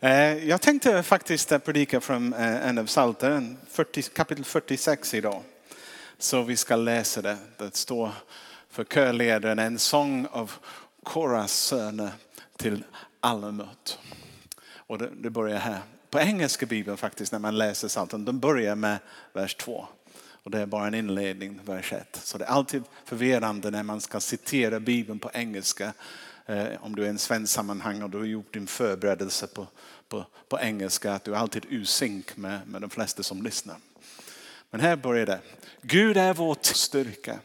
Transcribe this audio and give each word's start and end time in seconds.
Eh, 0.00 0.48
jag 0.48 0.60
tänkte 0.60 1.02
faktiskt 1.02 1.64
predika 1.64 2.00
från 2.00 2.32
eh, 2.32 2.68
en 2.68 2.78
av 2.78 2.86
Psaltaren, 2.86 3.56
kapitel 4.14 4.44
46 4.44 5.14
idag. 5.14 5.42
Så 6.18 6.42
vi 6.42 6.56
ska 6.56 6.76
läsa 6.76 7.22
det. 7.22 7.36
Det 7.56 7.76
står 7.76 8.10
för 8.70 8.84
körledaren 8.84 9.58
en 9.58 9.78
sång 9.78 10.26
av 10.30 10.52
Koras 11.02 11.52
söner 11.52 12.10
till 12.56 12.84
Alamut. 13.20 13.98
Och 14.70 14.98
det, 14.98 15.30
börjar 15.30 15.58
här. 15.58 15.80
På 16.10 16.20
engelska 16.20 16.66
bibeln 16.66 16.96
faktiskt 16.96 17.32
när 17.32 17.38
man 17.38 17.58
läser 17.58 17.88
Psaltaren, 17.88 18.24
den 18.24 18.38
börjar 18.38 18.74
med 18.74 18.98
vers 19.32 19.54
2. 19.54 19.86
Och 20.42 20.50
det 20.50 20.60
är 20.60 20.66
bara 20.66 20.86
en 20.86 20.94
inledning, 20.94 21.60
vers 21.64 21.92
1. 21.92 22.20
Så 22.22 22.38
det 22.38 22.44
är 22.44 22.48
alltid 22.48 22.82
förvirrande 23.04 23.70
när 23.70 23.82
man 23.82 24.00
ska 24.00 24.20
citera 24.20 24.80
bibeln 24.80 25.18
på 25.18 25.30
engelska. 25.34 25.92
Eh, 26.48 26.84
om 26.84 26.96
du 26.96 27.02
är 27.02 27.06
i 27.06 27.10
en 27.10 27.18
svensk 27.18 27.52
sammanhang 27.52 28.02
och 28.02 28.10
du 28.10 28.18
har 28.18 28.24
gjort 28.24 28.54
din 28.54 28.66
förberedelse 28.66 29.46
på, 29.46 29.66
på, 30.08 30.26
på 30.48 30.60
engelska, 30.60 31.12
att 31.12 31.24
du 31.24 31.34
är 31.34 31.38
alltid 31.38 31.66
usynk 31.68 32.36
med, 32.36 32.68
med 32.68 32.80
de 32.80 32.90
flesta 32.90 33.22
som 33.22 33.42
lyssnar. 33.42 33.76
Men 34.70 34.80
här 34.80 34.96
börjar 34.96 35.26
det. 35.26 35.40
Gud 35.82 36.16
är 36.16 36.34
vår 36.34 36.56
styrka, 36.60 37.38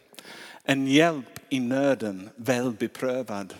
en 0.62 0.86
hjälp 0.86 1.38
i 1.48 1.60
nöden, 1.60 2.30
väl 2.36 2.72
beprövad. 2.72 3.54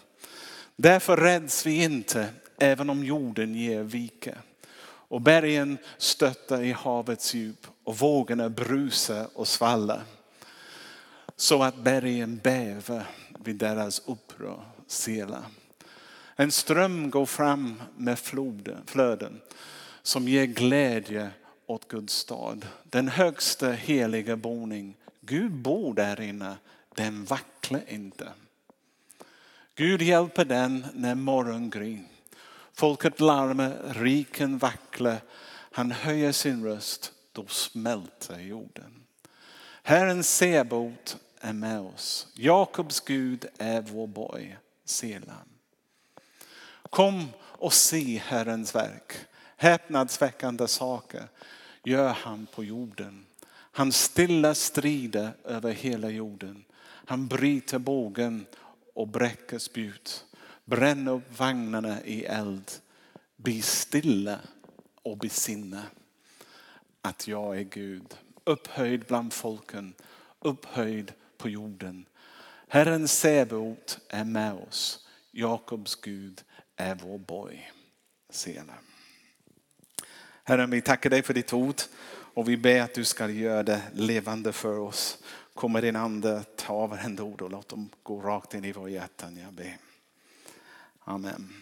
Därför 0.76 1.16
räds 1.16 1.66
vi 1.66 1.82
inte, 1.82 2.28
även 2.58 2.90
om 2.90 3.04
jorden 3.04 3.54
ger 3.54 3.82
vika 3.82 4.38
och 4.86 5.20
bergen 5.20 5.78
stöttar 5.98 6.62
i 6.62 6.72
havets 6.72 7.34
djup 7.34 7.66
och 7.84 7.98
vågorna 7.98 8.48
brusar 8.48 9.26
och 9.34 9.48
svallar. 9.48 10.02
Så 11.36 11.62
att 11.62 11.76
bergen 11.76 12.40
bäver 12.42 13.06
vid 13.44 13.56
deras 13.56 14.02
uppror, 14.06 14.73
sela. 14.86 15.44
En 16.36 16.50
ström 16.50 17.10
går 17.10 17.26
fram 17.26 17.82
med 17.96 18.18
flöden 18.86 19.40
som 20.02 20.28
ger 20.28 20.46
glädje 20.46 21.30
åt 21.66 21.88
Guds 21.88 22.14
stad. 22.14 22.66
Den 22.84 23.08
högsta 23.08 23.70
heliga 23.70 24.36
boning. 24.36 24.96
Gud 25.20 25.52
bor 25.52 25.94
där 25.94 26.20
inne, 26.20 26.56
den 26.94 27.24
vacklar 27.24 27.82
inte. 27.88 28.28
Gud 29.74 30.02
hjälper 30.02 30.44
den 30.44 30.86
när 30.94 31.14
morgon 31.14 31.70
gryr. 31.70 32.02
Folket 32.72 33.20
larmar, 33.20 33.94
riken 33.94 34.58
vacklar. 34.58 35.20
Han 35.70 35.90
höjer 35.90 36.32
sin 36.32 36.64
röst, 36.64 37.12
då 37.32 37.46
smälter 37.46 38.38
jorden. 38.38 39.04
Herren 39.82 40.24
Sebot 40.24 41.16
är 41.40 41.52
med 41.52 41.80
oss. 41.80 42.28
Jakobs 42.34 43.00
Gud 43.00 43.46
är 43.58 43.82
vår 43.82 44.06
borg, 44.06 44.56
Selam. 44.84 45.48
Kom 46.82 47.28
och 47.40 47.72
se 47.72 48.22
Herrens 48.24 48.74
verk. 48.74 49.12
Häpnadsväckande 49.56 50.68
saker 50.68 51.28
gör 51.84 52.08
han 52.08 52.46
på 52.46 52.64
jorden. 52.64 53.26
Han 53.50 53.92
stilla 53.92 54.54
strider 54.54 55.32
över 55.44 55.72
hela 55.72 56.10
jorden. 56.10 56.64
Han 56.82 57.26
bryter 57.26 57.78
bågen 57.78 58.46
och 58.94 59.08
bräcker 59.08 59.58
spjut. 59.58 60.24
Bränn 60.64 61.08
upp 61.08 61.38
vagnarna 61.38 62.04
i 62.04 62.24
eld. 62.24 62.70
Bli 63.36 63.62
stilla 63.62 64.38
och 65.02 65.18
besinna 65.18 65.82
att 67.02 67.28
jag 67.28 67.58
är 67.58 67.62
Gud. 67.62 68.14
Upphöjd 68.44 69.04
bland 69.08 69.32
folken, 69.32 69.94
upphöjd 70.40 71.12
på 71.36 71.48
jorden. 71.48 72.06
Herren 72.74 73.08
Sebot 73.08 73.98
är 74.08 74.24
med 74.24 74.52
oss. 74.52 75.06
Jakobs 75.30 75.94
Gud 75.94 76.42
är 76.76 76.94
vår 76.94 77.18
borg. 77.18 77.72
Sela. 78.30 78.72
Herren, 80.44 80.70
vi 80.70 80.80
tackar 80.80 81.10
dig 81.10 81.22
för 81.22 81.34
ditt 81.34 81.52
ord 81.52 81.74
och 82.34 82.48
vi 82.48 82.56
ber 82.56 82.80
att 82.80 82.94
du 82.94 83.04
ska 83.04 83.28
göra 83.28 83.62
det 83.62 83.82
levande 83.92 84.52
för 84.52 84.78
oss. 84.78 85.18
Kommer 85.54 85.82
din 85.82 85.96
ande 85.96 86.44
ta 86.56 86.86
varenda 86.86 87.22
ord 87.22 87.42
och 87.42 87.50
låt 87.50 87.68
dem 87.68 87.90
gå 88.02 88.20
rakt 88.20 88.54
in 88.54 88.64
i 88.64 88.72
våra 88.72 88.90
hjärtan. 88.90 89.36
Jag 89.36 89.52
ber. 89.52 89.76
Amen. 91.04 91.52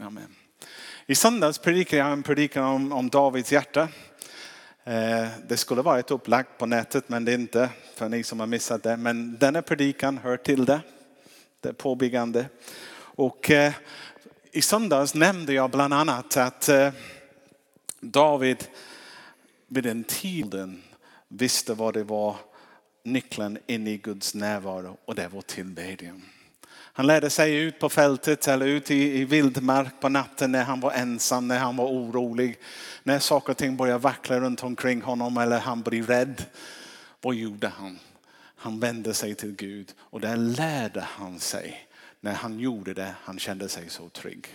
Amen. 0.00 0.34
I 1.06 1.14
söndags 1.14 1.58
predikade 1.58 2.02
jag 2.02 2.12
en 2.12 2.22
predikan 2.22 2.64
om, 2.64 2.92
om 2.92 3.08
Davids 3.08 3.52
hjärta. 3.52 3.88
Eh, 4.84 5.28
det 5.48 5.56
skulle 5.56 5.82
varit 5.82 6.10
upplagt 6.10 6.58
på 6.58 6.66
nätet 6.66 7.08
men 7.08 7.24
det 7.24 7.32
är 7.32 7.38
inte 7.38 7.70
för 7.94 8.08
ni 8.08 8.22
som 8.22 8.40
har 8.40 8.46
missat 8.46 8.82
det. 8.82 8.96
Men 8.96 9.38
denna 9.38 9.62
predikan 9.62 10.18
hör 10.18 10.36
till 10.36 10.64
det. 10.64 10.80
Det 11.60 11.68
är 11.68 11.72
påbyggande. 11.72 12.46
Och 12.94 13.50
eh, 13.50 13.72
i 14.52 14.62
söndags 14.62 15.14
nämnde 15.14 15.52
jag 15.52 15.70
bland 15.70 15.94
annat 15.94 16.36
att 16.36 16.68
eh, 16.68 16.92
David 18.00 18.64
vid 19.68 19.84
den 19.84 20.04
tiden 20.04 20.82
visste 21.28 21.74
vad 21.74 21.94
det 21.94 22.04
var 22.04 22.36
nyckeln 23.02 23.58
in 23.66 23.86
i 23.86 23.96
Guds 23.96 24.34
närvaro 24.34 24.96
och 25.04 25.14
det 25.14 25.28
var 25.28 25.42
tillbedjan. 25.42 26.22
Han 26.94 27.06
lärde 27.06 27.30
sig 27.30 27.54
ut 27.56 27.78
på 27.78 27.88
fältet 27.88 28.48
eller 28.48 28.66
ut 28.66 28.90
i, 28.90 29.20
i 29.20 29.24
vildmark 29.24 30.00
på 30.00 30.08
natten 30.08 30.52
när 30.52 30.64
han 30.64 30.80
var 30.80 30.92
ensam, 30.92 31.48
när 31.48 31.58
han 31.58 31.76
var 31.76 31.86
orolig. 31.86 32.58
När 33.02 33.18
saker 33.18 33.50
och 33.50 33.56
ting 33.56 33.76
började 33.76 33.98
vackla 33.98 34.40
runt 34.40 34.62
omkring 34.62 35.02
honom 35.02 35.36
eller 35.36 35.58
han 35.58 35.82
blev 35.82 36.06
rädd. 36.06 36.44
Vad 37.20 37.34
gjorde 37.34 37.68
han? 37.68 37.98
Han 38.56 38.80
vände 38.80 39.14
sig 39.14 39.34
till 39.34 39.52
Gud 39.52 39.92
och 39.98 40.20
där 40.20 40.36
lärde 40.36 41.00
han 41.00 41.40
sig. 41.40 41.88
När 42.20 42.34
han 42.34 42.58
gjorde 42.58 42.94
det, 42.94 43.14
han 43.22 43.38
kände 43.38 43.68
sig 43.68 43.90
så 43.90 44.08
trygg. 44.08 44.46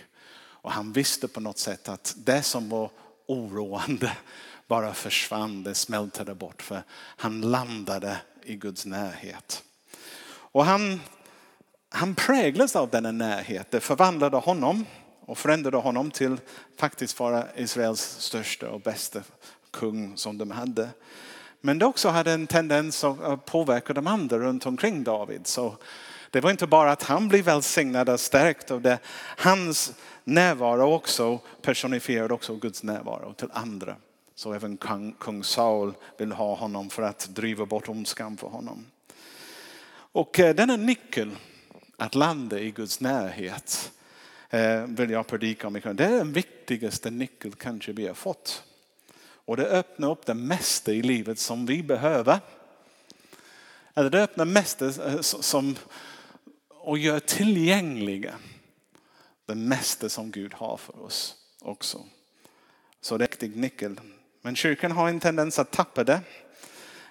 Och 0.60 0.72
han 0.72 0.92
visste 0.92 1.28
på 1.28 1.40
något 1.40 1.58
sätt 1.58 1.88
att 1.88 2.14
det 2.16 2.42
som 2.42 2.68
var 2.68 2.90
oroande 3.26 4.12
bara 4.66 4.94
försvann, 4.94 5.62
det 5.62 5.74
smältade 5.74 6.34
bort 6.34 6.62
för 6.62 6.82
han 7.16 7.40
landade 7.40 8.16
i 8.42 8.56
Guds 8.56 8.86
närhet. 8.86 9.62
Och 10.50 10.64
han 10.64 11.00
han 11.90 12.14
präglades 12.14 12.76
av 12.76 12.90
denna 12.90 13.12
närhet. 13.12 13.70
Det 13.70 13.80
förvandlade 13.80 14.36
honom 14.36 14.84
och 15.20 15.38
förändrade 15.38 15.76
honom 15.76 16.10
till 16.10 16.36
faktiskt 16.76 17.20
vara 17.20 17.44
Israels 17.56 18.00
största 18.00 18.70
och 18.70 18.80
bästa 18.80 19.20
kung 19.70 20.16
som 20.16 20.38
de 20.38 20.50
hade. 20.50 20.88
Men 21.60 21.78
det 21.78 21.86
också 21.86 22.08
hade 22.08 22.32
en 22.32 22.46
tendens 22.46 23.04
att 23.04 23.44
påverka 23.44 23.92
de 23.92 24.06
andra 24.06 24.38
runt 24.38 24.66
omkring 24.66 25.04
David. 25.04 25.46
Så 25.46 25.76
det 26.30 26.40
var 26.40 26.50
inte 26.50 26.66
bara 26.66 26.92
att 26.92 27.02
han 27.02 27.28
blev 27.28 27.44
välsignad 27.44 28.08
och 28.08 28.20
stärkt 28.20 28.70
av 28.70 28.82
det. 28.82 28.98
Hans 29.36 29.92
närvaro 30.24 30.94
också 30.94 31.38
personifierade 31.62 32.34
också 32.34 32.56
Guds 32.56 32.82
närvaro 32.82 33.34
till 33.34 33.48
andra. 33.52 33.96
Så 34.34 34.52
även 34.52 34.76
kung, 34.76 35.12
kung 35.12 35.44
Saul 35.44 35.94
vill 36.18 36.32
ha 36.32 36.54
honom 36.54 36.90
för 36.90 37.02
att 37.02 37.28
driva 37.30 37.66
bort 37.66 37.88
ondskan 37.88 38.36
för 38.36 38.48
honom. 38.48 38.86
Och 40.12 40.40
eh, 40.40 40.54
denna 40.54 40.76
nyckel 40.76 41.36
att 41.98 42.14
landa 42.14 42.58
i 42.60 42.70
Guds 42.70 43.00
närhet 43.00 43.92
eh, 44.50 44.82
vill 44.82 45.10
jag 45.10 45.26
predika 45.26 45.66
om. 45.66 45.72
Det 45.72 45.88
är 45.88 45.94
den 45.94 46.32
viktigaste 46.32 47.10
nyckeln 47.10 47.54
kanske 47.58 47.92
vi 47.92 48.06
har 48.06 48.14
fått. 48.14 48.62
Och 49.20 49.56
det 49.56 49.66
öppnar 49.66 50.10
upp 50.10 50.26
det 50.26 50.34
mesta 50.34 50.92
i 50.92 51.02
livet 51.02 51.38
som 51.38 51.66
vi 51.66 51.82
behöver. 51.82 52.40
Eller 53.94 54.10
det 54.10 54.22
öppnar 54.22 54.44
mesta 54.44 54.86
eh, 54.86 55.20
som 55.20 55.76
och 56.68 56.98
gör 56.98 57.20
tillgängliga 57.20 58.34
det 59.46 59.54
mesta 59.54 60.08
som 60.08 60.30
Gud 60.30 60.54
har 60.54 60.76
för 60.76 61.02
oss 61.02 61.34
också. 61.60 62.04
Så 63.00 63.18
det 63.18 63.24
är 63.24 63.26
en 63.26 63.30
viktig 63.30 63.56
nyckel. 63.56 64.00
Men 64.42 64.56
kyrkan 64.56 64.92
har 64.92 65.08
en 65.08 65.20
tendens 65.20 65.58
att 65.58 65.70
tappa 65.70 66.04
det. 66.04 66.20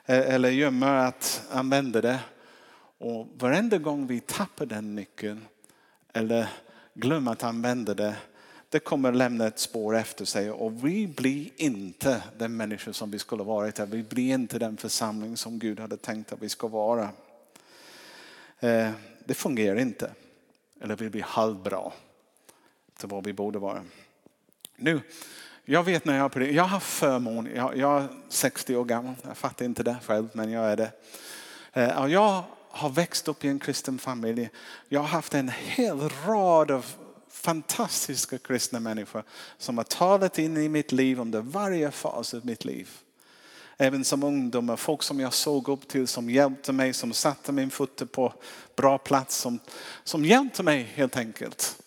Eh, 0.06 0.34
eller 0.34 0.50
gömma 0.50 1.00
att 1.00 1.42
använda 1.52 2.02
det 2.02 2.19
och 2.97 3.28
varenda 3.38 3.78
gång 3.78 4.08
vi 4.08 4.19
tappar 4.19 4.66
den 4.66 4.96
nyckeln 4.96 5.46
eller 6.13 6.50
glömmer 6.94 7.31
att 7.31 7.44
använda 7.44 7.94
det, 7.94 8.16
det 8.69 8.80
kommer 8.80 9.12
lämna 9.12 9.47
ett 9.47 9.59
spår 9.59 9.96
efter 9.96 10.25
sig 10.25 10.51
och 10.51 10.86
vi 10.86 11.07
blir 11.07 11.50
inte 11.56 12.24
den 12.38 12.57
människa 12.57 12.94
som 12.94 13.12
vi 13.12 13.19
skulle 13.19 13.44
varit. 13.44 13.80
Vi 13.80 14.04
blir 14.04 14.33
inte 14.33 14.60
den 14.60 14.77
församling 14.77 15.38
som 15.38 15.60
Gud 15.60 15.80
hade 15.80 15.98
tänkt 15.98 16.33
att 16.33 16.42
vi 16.42 16.50
ska 16.50 16.68
vara. 16.68 17.10
Eh, 18.60 18.89
det 19.25 19.33
fungerar 19.33 19.80
inte. 19.80 20.12
Eller 20.81 20.95
vi 20.95 21.10
blir 21.10 21.24
halvbra 21.24 21.92
till 22.98 23.07
vad 23.07 23.25
vi 23.25 23.33
borde 23.33 23.60
vara. 23.60 23.83
Nu, 24.75 25.01
jag 25.66 25.83
vet 25.83 26.06
när 26.06 26.18
jag 26.18 26.51
jag 26.51 26.63
har 26.63 26.80
förmån, 26.80 27.50
jag, 27.56 27.77
jag 27.77 28.04
är 28.04 28.07
60 28.30 28.75
år 28.75 28.86
gammal, 28.86 29.16
jag 29.24 29.38
fattar 29.38 29.66
inte 29.66 29.83
det 29.83 29.98
själv 30.06 30.30
men 30.33 30.51
jag 30.51 30.72
är 30.72 30.75
det. 30.75 30.92
Eh, 31.74 32.07
jag 32.07 32.44
har 32.77 32.89
växt 32.89 33.27
upp 33.27 33.45
i 33.45 33.47
en 33.47 33.59
kristen 33.59 34.00
familj. 34.00 34.50
Jag 34.89 35.00
har 35.00 35.07
haft 35.07 35.33
en 35.33 35.50
hel 35.50 36.09
rad 36.25 36.71
av 36.71 36.85
fantastiska 37.29 38.38
kristna 38.38 38.79
människor 38.79 39.24
som 39.57 39.77
har 39.77 39.85
talat 39.85 40.39
in 40.39 40.57
i 40.57 40.69
mitt 40.69 40.91
liv 40.91 41.19
under 41.19 41.41
varje 41.41 41.91
fas 41.91 42.33
av 42.33 42.45
mitt 42.45 42.65
liv. 42.65 42.89
Även 43.77 44.06
som 44.06 44.24
ungdomar, 44.24 44.75
folk 44.75 45.03
som 45.03 45.19
jag 45.19 45.33
såg 45.33 45.69
upp 45.69 45.88
till, 45.88 46.07
som 46.07 46.29
hjälpte 46.29 46.74
mig, 46.74 46.94
som 46.94 47.13
satte 47.13 47.51
min 47.51 47.69
fot 47.69 48.12
på 48.12 48.33
bra 48.75 48.97
plats, 48.97 49.38
som, 49.38 49.59
som 50.03 50.25
hjälpte 50.25 50.63
mig 50.63 50.83
helt 50.83 51.18
enkelt 51.18 51.83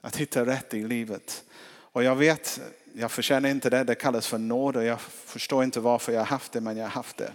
att 0.00 0.16
hitta 0.16 0.46
rätt 0.46 0.74
i 0.74 0.84
livet. 0.84 1.44
Och 1.64 2.04
jag 2.04 2.16
vet, 2.16 2.60
jag 2.94 3.10
förtjänar 3.10 3.48
inte 3.48 3.70
det, 3.70 3.84
det 3.84 3.94
kallas 3.94 4.26
för 4.26 4.38
nåd 4.38 4.76
och 4.76 4.84
jag 4.84 5.00
förstår 5.00 5.64
inte 5.64 5.80
varför 5.80 6.12
jag 6.12 6.20
har 6.20 6.26
haft 6.26 6.52
det, 6.52 6.60
men 6.60 6.76
jag 6.76 6.84
har 6.84 6.90
haft 6.90 7.16
det. 7.16 7.32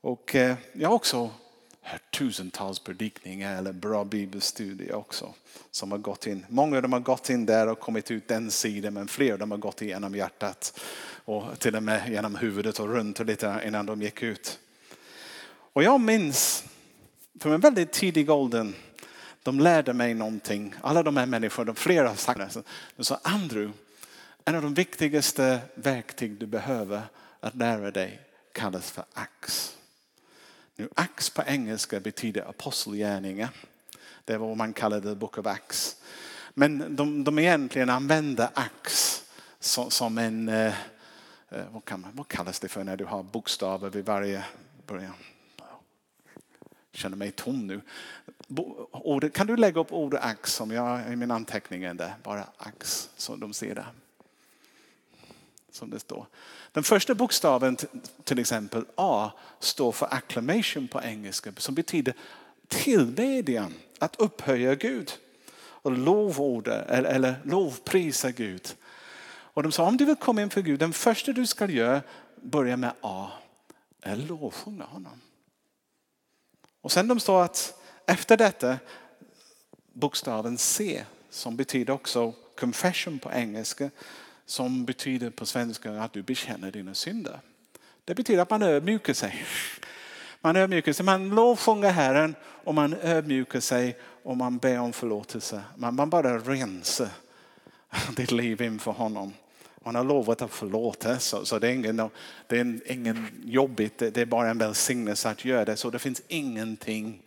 Och 0.00 0.34
eh, 0.34 0.56
jag 0.72 0.88
har 0.88 0.96
också 0.96 1.30
tusentals 2.10 2.78
predikningar 2.78 3.58
eller 3.58 3.72
bra 3.72 4.04
bibelstudier 4.04 4.94
också. 4.94 5.34
Som 5.70 5.90
har 5.90 5.98
gått 5.98 6.26
in. 6.26 6.46
Många 6.48 6.76
av 6.76 6.82
dem 6.82 6.92
har 6.92 7.00
gått 7.00 7.30
in 7.30 7.46
där 7.46 7.66
och 7.66 7.80
kommit 7.80 8.10
ut 8.10 8.28
den 8.28 8.50
sidan 8.50 8.94
men 8.94 9.08
fler 9.08 9.32
av 9.32 9.38
dem 9.38 9.50
har 9.50 9.58
gått 9.58 9.82
igenom 9.82 10.14
hjärtat. 10.14 10.80
Och 11.24 11.58
till 11.58 11.76
och 11.76 11.82
med 11.82 12.10
genom 12.10 12.34
huvudet 12.34 12.80
och 12.80 12.88
runt 12.88 13.20
och 13.20 13.26
lite 13.26 13.62
innan 13.66 13.86
de 13.86 14.02
gick 14.02 14.22
ut. 14.22 14.58
Och 15.72 15.82
jag 15.82 16.00
minns 16.00 16.64
från 17.40 17.52
en 17.52 17.60
väldigt 17.60 17.92
tidig 17.92 18.30
ålder 18.30 18.72
de 19.42 19.60
lärde 19.60 19.92
mig 19.92 20.14
någonting. 20.14 20.74
Alla 20.80 21.02
de 21.02 21.16
här 21.16 21.26
människorna, 21.26 21.74
flera 21.74 22.08
har 22.08 22.16
sagt 22.16 22.54
det. 22.54 22.62
De 22.96 23.04
sa 23.04 23.20
Andrew, 23.22 23.72
en 24.44 24.54
av 24.54 24.62
de 24.62 24.74
viktigaste 24.74 25.60
verktyg 25.74 26.38
du 26.38 26.46
behöver 26.46 27.02
att 27.40 27.54
lära 27.54 27.90
dig 27.90 28.20
kallas 28.52 28.90
för 28.90 29.04
ax. 29.12 29.76
Nu, 30.80 30.88
ax 30.94 31.30
på 31.30 31.42
engelska 31.46 32.00
betyder 32.00 32.48
apostelgärningar. 32.48 33.48
Det 34.24 34.32
är 34.32 34.38
vad 34.38 34.56
man 34.56 34.72
kallar 34.72 35.00
the 35.00 35.14
book 35.14 35.38
of 35.38 35.46
Acts. 35.46 35.96
Men 36.54 36.96
de, 36.96 37.24
de 37.24 37.38
egentligen 37.38 37.90
använder 37.90 38.48
ax 38.54 39.22
som, 39.58 39.90
som 39.90 40.18
en, 40.18 40.48
eh, 40.48 40.66
eh 41.48 41.64
vad, 41.70 41.84
kan 41.84 42.06
vad 42.12 42.28
kallas 42.28 42.60
det 42.60 42.68
för 42.68 42.84
när 42.84 42.96
du 42.96 43.04
har 43.04 43.22
bokstäver 43.22 43.90
vid 43.90 44.04
varje 44.04 44.44
början? 44.86 45.14
Jag 46.92 47.00
känner 47.00 47.16
mig 47.16 47.30
tom 47.30 47.66
nu. 47.66 47.80
Ordet, 48.90 49.32
kan 49.32 49.46
du 49.46 49.56
lägga 49.56 49.80
upp 49.80 49.92
ordet 49.92 50.20
ax 50.22 50.54
som 50.54 50.70
jag 50.70 51.12
i 51.12 51.16
min 51.16 51.30
anteckning 51.30 51.96
där? 51.96 52.14
Bara 52.22 52.46
ax, 52.56 53.10
som 53.16 53.40
de 53.40 53.52
ser 53.52 53.74
där. 53.74 53.92
Som 55.72 55.90
det 55.90 56.00
står. 56.00 56.26
Den 56.72 56.82
första 56.82 57.14
bokstaven 57.14 57.76
till 58.24 58.38
exempel 58.38 58.84
A 58.94 59.30
står 59.60 59.92
för 59.92 60.14
acclamation 60.14 60.88
på 60.88 61.02
engelska 61.02 61.52
som 61.56 61.74
betyder 61.74 62.14
tillbedjan, 62.68 63.74
att 63.98 64.16
upphöja 64.16 64.74
Gud 64.74 65.12
och 65.58 65.92
lovorda 65.92 66.84
eller, 66.84 67.10
eller 67.10 67.34
lovprisa 67.44 68.30
Gud. 68.30 68.76
Och 69.52 69.62
de 69.62 69.72
sa 69.72 69.86
om 69.86 69.96
du 69.96 70.04
vill 70.04 70.16
komma 70.16 70.42
inför 70.42 70.60
Gud, 70.60 70.80
den 70.80 70.92
första 70.92 71.32
du 71.32 71.46
ska 71.46 71.70
göra, 71.70 72.02
börja 72.42 72.76
med 72.76 72.92
A, 73.00 73.28
är 74.02 74.16
lovsjunga 74.16 74.84
honom. 74.84 75.20
Och 76.80 76.92
sen 76.92 77.08
de 77.08 77.20
sa 77.20 77.44
att 77.44 77.74
efter 78.06 78.36
detta 78.36 78.78
bokstaven 79.92 80.58
C 80.58 81.04
som 81.30 81.56
betyder 81.56 81.92
också 81.92 82.34
confession 82.58 83.18
på 83.18 83.32
engelska 83.32 83.90
som 84.50 84.84
betyder 84.84 85.30
på 85.30 85.46
svenska 85.46 85.92
att 85.92 86.12
du 86.12 86.22
bekänner 86.22 86.70
dina 86.70 86.94
synder. 86.94 87.40
Det 88.04 88.14
betyder 88.14 88.42
att 88.42 88.50
man 88.50 88.62
ödmjukar 88.62 89.12
sig. 89.12 89.44
Man 90.40 90.56
ödmjukar 90.56 90.92
sig, 90.92 91.04
man 91.04 91.28
lovsjunger 91.28 91.90
Herren 91.90 92.34
och 92.64 92.74
man 92.74 92.94
ödmjukar 93.02 93.60
sig 93.60 93.98
och 94.22 94.36
man 94.36 94.58
ber 94.58 94.78
om 94.78 94.92
förlåtelse. 94.92 95.62
Man, 95.76 95.94
man 95.94 96.10
bara 96.10 96.38
rensar 96.38 97.08
ditt 98.16 98.30
liv 98.30 98.62
inför 98.62 98.90
honom. 98.92 99.32
Han 99.84 99.94
har 99.94 100.04
lovat 100.04 100.42
att 100.42 100.50
förlåta 100.50 101.18
så, 101.18 101.44
så 101.44 101.58
det, 101.58 101.68
är 101.68 101.72
ingen, 101.72 102.10
det 102.46 102.60
är 102.60 102.92
ingen 102.92 103.26
jobbigt, 103.44 103.98
det 103.98 104.16
är 104.16 104.26
bara 104.26 104.50
en 104.50 104.58
välsignelse 104.58 105.30
att 105.30 105.44
göra 105.44 105.64
det. 105.64 105.76
Så 105.76 105.90
det 105.90 105.98
finns 105.98 106.22
ingenting 106.28 107.22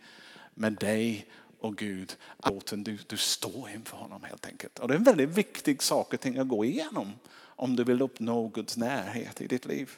med 0.54 0.72
dig 0.72 1.26
och 1.64 1.76
Gud. 1.76 2.16
Du, 2.70 2.98
du 3.06 3.16
står 3.16 3.70
inför 3.70 3.96
honom 3.96 4.24
helt 4.24 4.46
enkelt. 4.46 4.78
Och 4.78 4.88
det 4.88 4.94
är 4.94 4.98
en 4.98 5.04
väldigt 5.04 5.28
viktig 5.28 5.82
sak 5.82 6.14
att 6.14 6.48
gå 6.48 6.64
igenom 6.64 7.12
om 7.36 7.76
du 7.76 7.84
vill 7.84 8.02
uppnå 8.02 8.48
Guds 8.48 8.76
närhet 8.76 9.40
i 9.40 9.46
ditt 9.46 9.64
liv. 9.64 9.90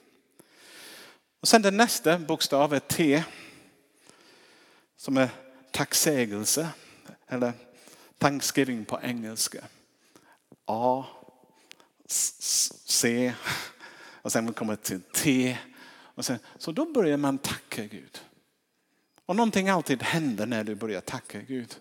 Och 1.40 1.48
sen 1.48 1.62
den 1.62 1.76
nästa 1.76 2.18
bokstav 2.18 2.74
är 2.74 2.80
T. 2.80 3.24
Som 4.96 5.16
är 5.16 5.28
tacksägelse. 5.70 6.68
Eller 7.26 7.52
thanksgiving 8.18 8.84
på 8.84 9.00
engelska. 9.02 9.64
A, 10.64 11.04
C 12.06 13.34
och 14.22 14.32
sen 14.32 14.52
kommer 14.52 14.72
det 14.72 14.82
till 14.82 15.00
T. 15.00 15.58
Och 15.88 16.24
sen, 16.24 16.38
så 16.58 16.72
då 16.72 16.92
börjar 16.92 17.16
man 17.16 17.38
tacka 17.38 17.84
Gud. 17.84 18.20
Och 19.26 19.36
någonting 19.36 19.68
alltid 19.68 20.02
händer 20.02 20.46
när 20.46 20.64
du 20.64 20.74
börjar 20.74 21.00
tacka 21.00 21.40
Gud. 21.40 21.76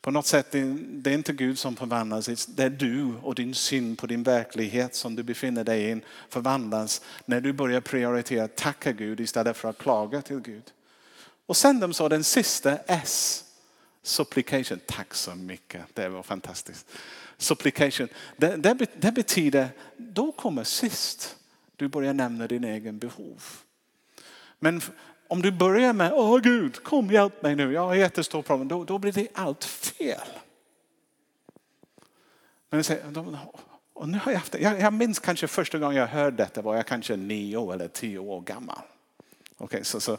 På 0.00 0.10
något 0.10 0.26
sätt, 0.26 0.52
det 0.52 1.10
är 1.10 1.14
inte 1.14 1.32
Gud 1.32 1.58
som 1.58 1.76
förvandlas, 1.76 2.46
det 2.46 2.64
är 2.64 2.70
du 2.70 3.14
och 3.22 3.34
din 3.34 3.54
syn 3.54 3.96
på 3.96 4.06
din 4.06 4.22
verklighet 4.22 4.94
som 4.94 5.16
du 5.16 5.22
befinner 5.22 5.64
dig 5.64 5.90
i 5.90 6.00
förvandlas 6.28 7.02
när 7.24 7.40
du 7.40 7.52
börjar 7.52 7.80
prioritera 7.80 8.48
tacka 8.48 8.92
Gud 8.92 9.20
istället 9.20 9.56
för 9.56 9.68
att 9.68 9.78
klaga 9.78 10.22
till 10.22 10.40
Gud. 10.40 10.62
Och 11.46 11.56
sen 11.56 11.80
de 11.80 11.94
sa 11.94 12.08
den 12.08 12.24
sista 12.24 12.76
S, 12.76 13.44
supplication. 14.02 14.80
Tack 14.86 15.14
så 15.14 15.34
mycket, 15.34 15.82
det 15.94 16.08
var 16.08 16.22
fantastiskt. 16.22 16.86
Supplication, 17.38 18.08
det, 18.36 18.56
det, 18.56 18.86
det 19.00 19.12
betyder, 19.12 19.68
då 19.96 20.32
kommer 20.32 20.64
sist 20.64 21.36
du 21.76 21.88
börjar 21.88 22.14
nämna 22.14 22.46
din 22.46 22.64
egen 22.64 22.98
behov. 22.98 23.42
Men 24.58 24.80
om 25.28 25.42
du 25.42 25.50
börjar 25.50 25.92
med, 25.92 26.12
åh 26.12 26.40
Gud, 26.40 26.82
kom 26.82 27.10
hjälp 27.10 27.42
mig 27.42 27.56
nu, 27.56 27.72
jag 27.72 27.86
har 27.86 27.94
jättestor 27.94 28.42
problem, 28.42 28.68
då, 28.68 28.84
då 28.84 28.98
blir 28.98 29.12
det 29.12 29.28
allt 29.34 29.64
fel. 29.64 30.20
Men 32.70 32.84
jag, 32.88 33.38
och 33.92 34.08
nu 34.08 34.18
har 34.18 34.32
jag, 34.32 34.38
haft, 34.38 34.54
jag, 34.60 34.80
jag 34.80 34.92
minns 34.92 35.18
kanske 35.18 35.48
första 35.48 35.78
gången 35.78 35.96
jag 35.96 36.06
hörde 36.06 36.36
detta 36.36 36.62
var 36.62 36.76
jag 36.76 36.86
kanske 36.86 37.16
nio 37.16 37.72
eller 37.72 37.88
tio 37.88 38.18
år 38.18 38.40
gammal. 38.40 38.78
Okay, 39.58 39.84
så, 39.84 40.00
så, 40.00 40.18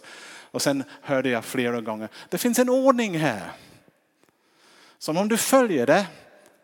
och 0.51 0.62
sen 0.62 0.83
hörde 1.01 1.30
jag 1.30 1.45
flera 1.45 1.81
gånger, 1.81 2.10
det 2.30 2.38
finns 2.38 2.60
en 2.60 2.69
ordning 2.69 3.18
här. 3.18 3.51
Som 4.98 5.18
om 5.18 5.27
du 5.27 5.38
följer 5.38 5.86
det, 5.86 6.07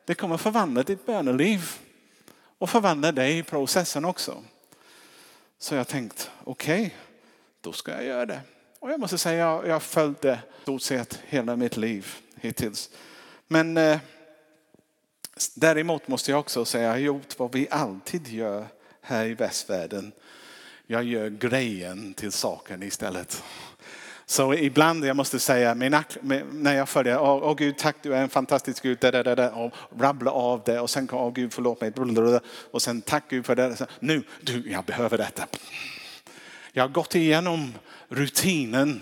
det 0.05 0.15
kommer 0.15 0.37
förvandla 0.37 0.83
ditt 0.83 1.05
böneliv 1.05 1.71
och 2.57 2.69
förvandla 2.69 3.11
dig 3.11 3.37
i 3.37 3.43
processen 3.43 4.05
också. 4.05 4.43
Så 5.59 5.75
jag 5.75 5.87
tänkte, 5.87 6.23
okej, 6.43 6.85
okay, 6.85 6.91
då 7.63 7.73
ska 7.73 7.91
jag 7.91 8.03
göra 8.03 8.25
det. 8.25 8.41
Och 8.79 8.91
jag 8.91 8.99
måste 8.99 9.17
säga, 9.17 9.37
jag, 9.37 9.67
jag 9.67 9.73
har 9.73 9.79
följt 9.79 10.21
det 10.21 10.39
stort 10.61 10.81
sett 10.81 11.19
hela 11.27 11.55
mitt 11.55 11.77
liv 11.77 12.07
hittills. 12.35 12.89
Men 13.47 13.77
eh, 13.77 13.97
däremot 15.55 16.07
måste 16.07 16.31
jag 16.31 16.39
också 16.39 16.65
säga, 16.65 16.83
jag 16.83 16.91
har 16.91 16.97
gjort 16.97 17.39
vad 17.39 17.53
vi 17.53 17.67
alltid 17.71 18.27
gör 18.27 18.65
här 19.01 19.25
i 19.25 19.33
västvärlden. 19.33 20.11
Jag 20.87 21.03
gör 21.03 21.29
grejen 21.29 22.13
till 22.13 22.31
saken 22.31 22.83
istället. 22.83 23.43
Så 24.25 24.53
ibland 24.53 25.05
jag 25.05 25.15
måste 25.15 25.39
säga, 25.39 25.73
när 25.73 26.75
jag 26.75 26.89
följer, 26.89 27.19
åh 27.19 27.51
oh, 27.51 27.55
Gud 27.55 27.77
tack 27.77 27.95
du 28.01 28.15
är 28.15 28.21
en 28.21 28.29
fantastisk 28.29 28.83
Gud, 28.83 28.97
da, 29.01 29.11
da, 29.11 29.35
da, 29.35 29.51
och 29.51 29.73
rabbla 29.99 30.31
av 30.31 30.61
det 30.65 30.79
och 30.79 30.89
sen, 30.89 31.09
åh 31.11 31.27
oh, 31.27 31.33
Gud 31.33 31.53
förlåt 31.53 31.81
mig, 31.81 31.93
och 32.71 32.81
sen 32.81 33.01
tack 33.01 33.23
Gud 33.29 33.45
för 33.45 33.55
det. 33.55 33.87
Nu, 33.99 34.23
du, 34.41 34.71
jag 34.71 34.83
behöver 34.83 35.17
detta. 35.17 35.47
Jag 36.75 36.83
har 36.83 36.89
gått 36.89 37.15
igenom 37.15 37.73
rutinen 38.07 39.01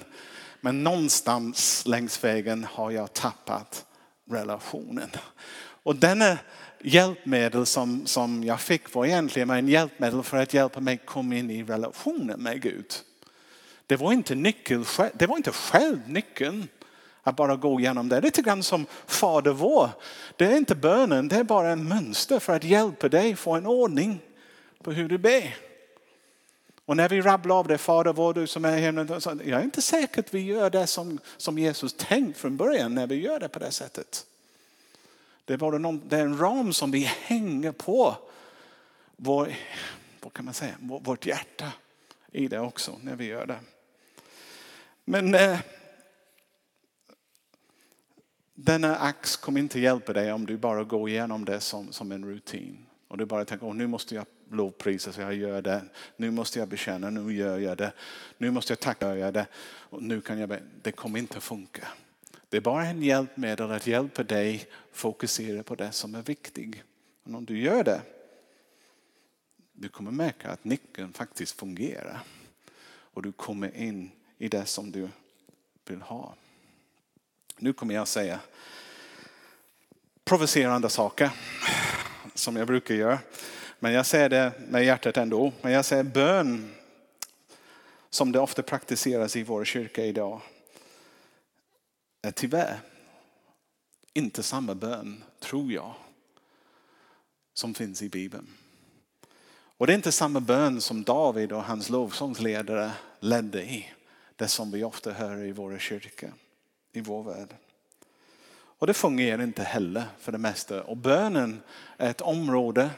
men 0.61 0.83
någonstans 0.83 1.83
längs 1.85 2.23
vägen 2.23 2.67
har 2.71 2.91
jag 2.91 3.13
tappat 3.13 3.85
relationen. 4.29 5.09
Och 5.83 5.95
denna 5.95 6.37
hjälpmedel 6.81 7.65
som, 7.65 8.05
som 8.05 8.43
jag 8.43 8.61
fick 8.61 8.93
var 8.93 9.05
egentligen 9.05 9.49
en 9.49 9.67
hjälpmedel 9.67 10.23
för 10.23 10.37
att 10.37 10.53
hjälpa 10.53 10.79
mig 10.79 10.97
komma 11.05 11.35
in 11.35 11.51
i 11.51 11.63
relationen 11.63 12.43
med 12.43 12.61
Gud. 12.61 12.93
Det 13.87 13.95
var 13.95 14.13
inte 14.13 14.35
nyckel, 14.35 14.85
det 15.13 15.27
var 15.27 15.37
inte 15.37 15.51
själv 15.51 16.09
nyckeln 16.09 16.67
att 17.23 17.35
bara 17.35 17.55
gå 17.55 17.79
igenom 17.79 18.09
det. 18.09 18.15
Det 18.15 18.19
är 18.19 18.21
lite 18.21 18.41
grann 18.41 18.63
som 18.63 18.85
Fader 19.05 19.51
vår. 19.51 19.89
Det 20.35 20.45
är 20.45 20.57
inte 20.57 20.75
bönen, 20.75 21.27
det 21.27 21.35
är 21.35 21.43
bara 21.43 21.71
en 21.71 21.87
mönster 21.87 22.39
för 22.39 22.55
att 22.55 22.63
hjälpa 22.63 23.09
dig 23.09 23.35
få 23.35 23.55
en 23.55 23.65
ordning 23.65 24.19
på 24.83 24.91
hur 24.91 25.09
du 25.09 25.17
ber. 25.17 25.70
Och 26.91 26.97
när 26.97 27.09
vi 27.09 27.21
rabblar 27.21 27.59
av 27.59 27.67
det, 27.67 27.77
Fader 27.77 28.13
vår 28.13 28.33
du 28.33 28.47
som 28.47 28.65
är 28.65 28.77
i 28.77 28.81
himlen. 28.81 29.07
Jag 29.25 29.59
är 29.59 29.63
inte 29.63 29.81
säker 29.81 30.19
att 30.19 30.33
vi 30.33 30.41
gör 30.41 30.69
det 30.69 30.87
som, 30.87 31.19
som 31.37 31.57
Jesus 31.57 31.93
tänkt 31.97 32.37
från 32.37 32.57
början 32.57 32.95
när 32.95 33.07
vi 33.07 33.15
gör 33.15 33.39
det 33.39 33.49
på 33.49 33.59
det 33.59 33.71
sättet. 33.71 34.25
Det, 35.45 35.57
var 35.57 35.79
någon, 35.79 36.01
det 36.07 36.17
är 36.17 36.21
en 36.21 36.37
ram 36.37 36.73
som 36.73 36.91
vi 36.91 36.99
hänger 37.03 37.71
på 37.71 38.17
vår, 39.15 39.53
vad 40.21 40.33
kan 40.33 40.45
man 40.45 40.53
säga, 40.53 40.75
vårt 40.79 41.25
hjärta 41.25 41.73
i 42.31 42.47
det 42.47 42.59
också 42.59 42.99
när 43.01 43.15
vi 43.15 43.25
gör 43.25 43.45
det. 43.45 43.59
Men 45.05 45.35
eh, 45.35 45.59
denna 48.53 48.97
ax 48.97 49.35
kommer 49.35 49.59
inte 49.59 49.79
hjälpa 49.79 50.13
dig 50.13 50.33
om 50.33 50.45
du 50.45 50.57
bara 50.57 50.83
går 50.83 51.09
igenom 51.09 51.45
det 51.45 51.59
som, 51.59 51.91
som 51.91 52.11
en 52.11 52.25
rutin. 52.25 52.85
Och 53.11 53.17
du 53.17 53.25
bara 53.25 53.45
tänker, 53.45 53.73
nu 53.73 53.87
måste 53.87 54.15
jag 54.15 54.25
lovprisa 54.51 55.11
så 55.11 55.21
jag 55.21 55.33
gör 55.33 55.61
det. 55.61 55.81
Nu 56.15 56.31
måste 56.31 56.59
jag 56.59 56.67
bekänna, 56.67 57.09
nu 57.09 57.33
gör 57.33 57.59
jag 57.59 57.77
det. 57.77 57.93
Nu 58.37 58.51
måste 58.51 58.71
jag 58.71 58.79
tacka, 58.79 59.17
jag 59.17 59.33
det. 59.33 59.47
Och 59.63 60.03
nu 60.03 60.21
kan 60.21 60.39
jag 60.39 60.59
Det 60.81 60.91
kommer 60.91 61.19
inte 61.19 61.39
funka. 61.39 61.87
Det 62.49 62.57
är 62.57 62.61
bara 62.61 62.85
en 62.85 63.03
hjälpmedel 63.03 63.71
att 63.71 63.87
hjälpa 63.87 64.23
dig 64.23 64.67
fokusera 64.91 65.63
på 65.63 65.75
det 65.75 65.91
som 65.91 66.15
är 66.15 66.21
viktigt. 66.21 66.75
Men 67.23 67.35
om 67.35 67.45
du 67.45 67.59
gör 67.59 67.83
det, 67.83 68.01
du 69.73 69.89
kommer 69.89 70.11
märka 70.11 70.49
att 70.49 70.63
nyckeln 70.63 71.13
faktiskt 71.13 71.59
fungerar. 71.59 72.19
Och 72.91 73.21
du 73.21 73.31
kommer 73.31 73.77
in 73.77 74.11
i 74.37 74.47
det 74.47 74.65
som 74.65 74.91
du 74.91 75.09
vill 75.85 76.01
ha. 76.01 76.35
Nu 77.57 77.73
kommer 77.73 77.95
jag 77.95 78.07
säga 78.07 78.39
provocerande 80.23 80.89
saker 80.89 81.31
som 82.41 82.55
jag 82.55 82.67
brukar 82.67 82.95
göra. 82.95 83.19
Men 83.79 83.93
jag 83.93 84.05
säger 84.05 84.29
det 84.29 84.53
med 84.67 84.85
hjärtat 84.85 85.17
ändå. 85.17 85.53
Men 85.61 85.71
jag 85.71 85.85
säger 85.85 86.03
bön 86.03 86.75
som 88.09 88.31
det 88.31 88.39
ofta 88.39 88.63
praktiseras 88.63 89.35
i 89.35 89.43
vår 89.43 89.65
kyrka 89.65 90.05
idag 90.05 90.41
är 92.21 92.31
tyvärr 92.31 92.79
inte 94.13 94.43
samma 94.43 94.75
bön, 94.75 95.23
tror 95.39 95.71
jag, 95.71 95.93
som 97.53 97.73
finns 97.73 98.01
i 98.01 98.09
Bibeln. 98.09 98.47
Och 99.77 99.87
det 99.87 99.93
är 99.93 99.95
inte 99.95 100.11
samma 100.11 100.39
bön 100.39 100.81
som 100.81 101.03
David 101.03 101.51
och 101.51 101.63
hans 101.63 101.89
lovsångsledare 101.89 102.91
ledde 103.19 103.63
i. 103.63 103.93
Det 104.35 104.47
som 104.47 104.71
vi 104.71 104.83
ofta 104.83 105.11
hör 105.11 105.43
i 105.43 105.51
våra 105.51 105.79
kyrkor, 105.79 106.33
i 106.91 107.01
vår 107.01 107.23
värld. 107.23 107.55
Och 108.81 108.87
det 108.87 108.93
fungerar 108.93 109.43
inte 109.43 109.63
heller 109.63 110.03
för 110.19 110.31
det 110.31 110.37
mesta. 110.37 110.83
Och 110.83 110.97
bönen 110.97 111.61
är 111.97 112.09
ett 112.09 112.21
område 112.21 112.89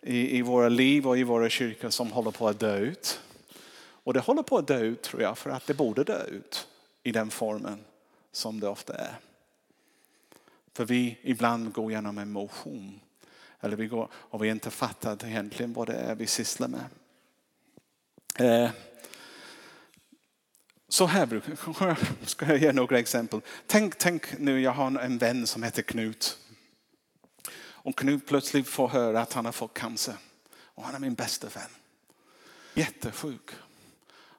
i, 0.00 0.38
i 0.38 0.42
våra 0.42 0.68
liv 0.68 1.08
och 1.08 1.18
i 1.18 1.22
våra 1.22 1.48
kyrkor 1.48 1.90
som 1.90 2.12
håller 2.12 2.30
på 2.30 2.48
att 2.48 2.60
dö 2.60 2.78
ut. 2.78 3.20
Och 3.80 4.14
det 4.14 4.20
håller 4.20 4.42
på 4.42 4.58
att 4.58 4.66
dö 4.66 4.80
ut 4.80 5.02
tror 5.02 5.22
jag 5.22 5.38
för 5.38 5.50
att 5.50 5.66
det 5.66 5.74
borde 5.74 6.04
dö 6.04 6.24
ut 6.24 6.68
i 7.02 7.12
den 7.12 7.30
formen 7.30 7.78
som 8.32 8.60
det 8.60 8.68
ofta 8.68 8.94
är. 8.94 9.14
För 10.72 10.84
vi 10.84 11.18
ibland 11.22 11.72
går 11.72 11.90
genom 11.90 12.18
en 12.18 12.30
motion. 12.30 13.00
Eller 13.60 13.76
vi 13.76 13.86
går 13.86 14.08
och 14.12 14.44
vi 14.44 14.48
inte 14.48 14.70
fattat 14.70 15.24
egentligen 15.24 15.72
vad 15.72 15.86
det 15.86 15.94
är 15.94 16.14
vi 16.14 16.26
sysslar 16.26 16.68
med. 16.68 16.84
Eh, 18.38 18.70
så 20.88 21.06
här 21.06 21.26
brukar 21.26 21.96
ska 22.26 22.46
jag 22.46 22.58
ge 22.58 22.72
några 22.72 22.98
exempel. 22.98 23.40
Tänk, 23.66 23.98
tänk 23.98 24.38
nu, 24.38 24.60
jag 24.60 24.72
har 24.72 24.98
en 25.00 25.18
vän 25.18 25.46
som 25.46 25.62
heter 25.62 25.82
Knut. 25.82 26.38
Och 27.60 27.98
Knut 27.98 28.26
plötsligt 28.26 28.68
får 28.68 28.88
höra 28.88 29.20
att 29.20 29.32
han 29.32 29.44
har 29.44 29.52
fått 29.52 29.74
cancer. 29.74 30.14
Och 30.54 30.84
han 30.84 30.94
är 30.94 30.98
min 30.98 31.14
bästa 31.14 31.48
vän. 31.54 31.70
Jättesjuk. 32.74 33.50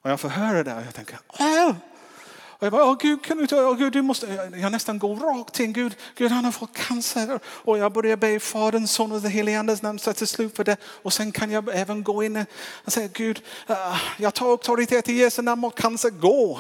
Och 0.02 0.10
jag 0.10 0.20
får 0.20 0.30
höra 0.30 0.64
det 0.64 0.76
och 0.76 0.82
jag 0.82 0.94
tänker, 0.94 1.20
Åh! 1.28 1.76
Och 2.60 2.66
jag 2.66 2.72
bara, 2.72 2.86
åh 2.86 2.98
Gud, 3.00 3.24
kan 3.24 3.38
du, 3.38 3.56
åh, 3.56 3.78
Gud, 3.78 3.94
du 3.94 4.02
måste, 4.02 4.50
jag 4.62 4.72
nästan 4.72 5.00
går 5.00 5.16
rakt 5.16 5.54
till 5.54 5.72
Gud. 5.72 5.96
Gud, 6.16 6.32
han 6.32 6.46
har 6.46 6.52
fått 6.52 6.74
cancer. 6.74 7.40
Och 7.46 7.78
jag 7.78 7.94
börjar 7.94 8.18
be 8.18 8.30
i 8.30 8.40
Faderns, 8.40 8.92
Son 8.92 9.12
och 9.12 9.22
den 9.22 9.32
helige 9.32 9.60
Andes 9.60 9.82
namn 9.82 10.00
så 10.00 10.14
till 10.14 10.28
slut 10.28 10.56
för 10.56 10.64
det. 10.64 10.78
Och 10.84 11.14
sen 11.14 11.32
kan 11.32 11.52
jag 11.52 11.70
även 11.74 12.04
gå 12.04 12.24
in 12.24 12.46
och 12.86 12.94
säga, 12.94 13.10
Gud, 13.14 13.42
uh, 13.70 13.76
jag 14.18 14.34
tar 14.34 14.50
auktoritet 14.50 15.10
i 15.10 15.14
Jesu 15.14 15.42
namn 15.42 15.64
och 15.64 15.78
cancer, 15.78 16.10
gå. 16.10 16.60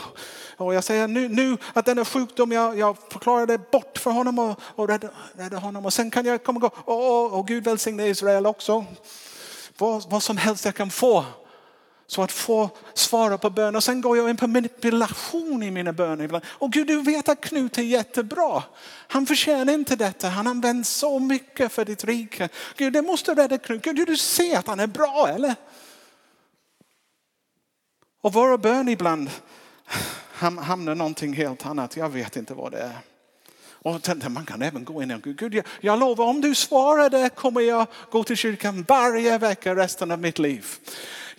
Och 0.58 0.74
jag 0.74 0.84
säger 0.84 1.08
nu, 1.08 1.30
nu 1.30 1.58
att 1.74 1.86
denna 1.86 2.06
sjukdom, 2.06 2.52
jag, 2.52 2.80
jag 2.80 2.98
förklarar 3.12 3.46
det 3.46 3.72
bort 3.72 3.98
för 3.98 4.12
honom 4.12 4.40
och, 4.40 4.60
och 4.76 4.88
rädda, 4.88 5.10
rädda 5.38 5.58
honom. 5.58 5.86
Och 5.86 5.94
sen 5.94 6.12
kan 6.12 6.26
jag 6.26 6.44
komma 6.44 6.58
och 6.58 6.62
gå, 6.86 6.94
och, 6.94 7.40
och 7.40 7.48
Gud 7.48 7.64
välsigne 7.64 8.08
Israel 8.08 8.46
också. 8.46 8.86
Vad, 9.78 10.10
vad 10.10 10.24
som 10.24 10.38
helst 10.38 10.66
jag 10.66 10.76
kan 10.76 10.90
få 10.90 11.26
så 12.10 12.22
att 12.22 12.32
få 12.32 12.70
svara 12.94 13.38
på 13.38 13.50
bön. 13.50 13.76
Och 13.76 13.84
sen 13.84 14.02
går 14.02 14.18
jag 14.18 14.30
in 14.30 14.38
på 14.38 14.48
manipulation 14.48 15.64
i 15.64 15.72
mina 15.72 15.94
böner 15.94 16.24
ibland. 16.24 16.46
Och 16.48 16.72
Gud, 16.72 16.88
du 16.88 17.02
vet 17.02 17.30
att 17.30 17.42
Knut 17.42 17.78
är 17.78 17.82
jättebra. 17.82 18.64
Han 19.08 19.26
förtjänar 19.26 19.74
inte 19.74 19.96
detta. 19.96 20.30
Han 20.30 20.48
använder 20.48 20.84
så 20.84 21.20
mycket 21.20 21.72
för 21.72 21.86
ditt 21.86 22.04
rike. 22.04 22.50
Gud, 22.78 22.94
det 22.94 23.02
måste 23.02 23.34
rädda 23.34 23.58
Knut. 23.58 23.84
Gud, 23.84 24.08
du 24.08 24.18
ser 24.18 24.58
att 24.58 24.68
han 24.68 24.80
är 24.80 24.88
bra, 24.88 25.30
eller? 25.36 25.56
Och 28.22 28.34
våra 28.34 28.58
bön 28.58 28.90
ibland 28.90 29.30
hamnar 30.60 30.96
någonting 30.96 31.34
helt 31.34 31.66
annat. 31.66 31.98
Jag 31.98 32.10
vet 32.10 32.36
inte 32.36 32.54
vad 32.54 32.72
det 32.72 32.80
är. 32.80 33.00
Och 33.82 34.02
man 34.30 34.46
kan 34.46 34.62
även 34.62 34.84
gå 34.86 35.04
in 35.04 35.12
och 35.12 35.22
Gud, 35.22 35.54
jag, 35.54 35.66
jag 35.82 36.00
lovar 36.00 36.26
om 36.26 36.42
du 36.42 36.56
svarar 36.56 37.10
det 37.10 37.30
kommer 37.30 37.62
jag 37.62 37.88
gå 38.12 38.24
till 38.24 38.38
kyrkan 38.38 38.86
varje 38.88 39.38
vecka 39.38 39.76
resten 39.76 40.12
av 40.12 40.20
mitt 40.20 40.40
liv. 40.40 40.66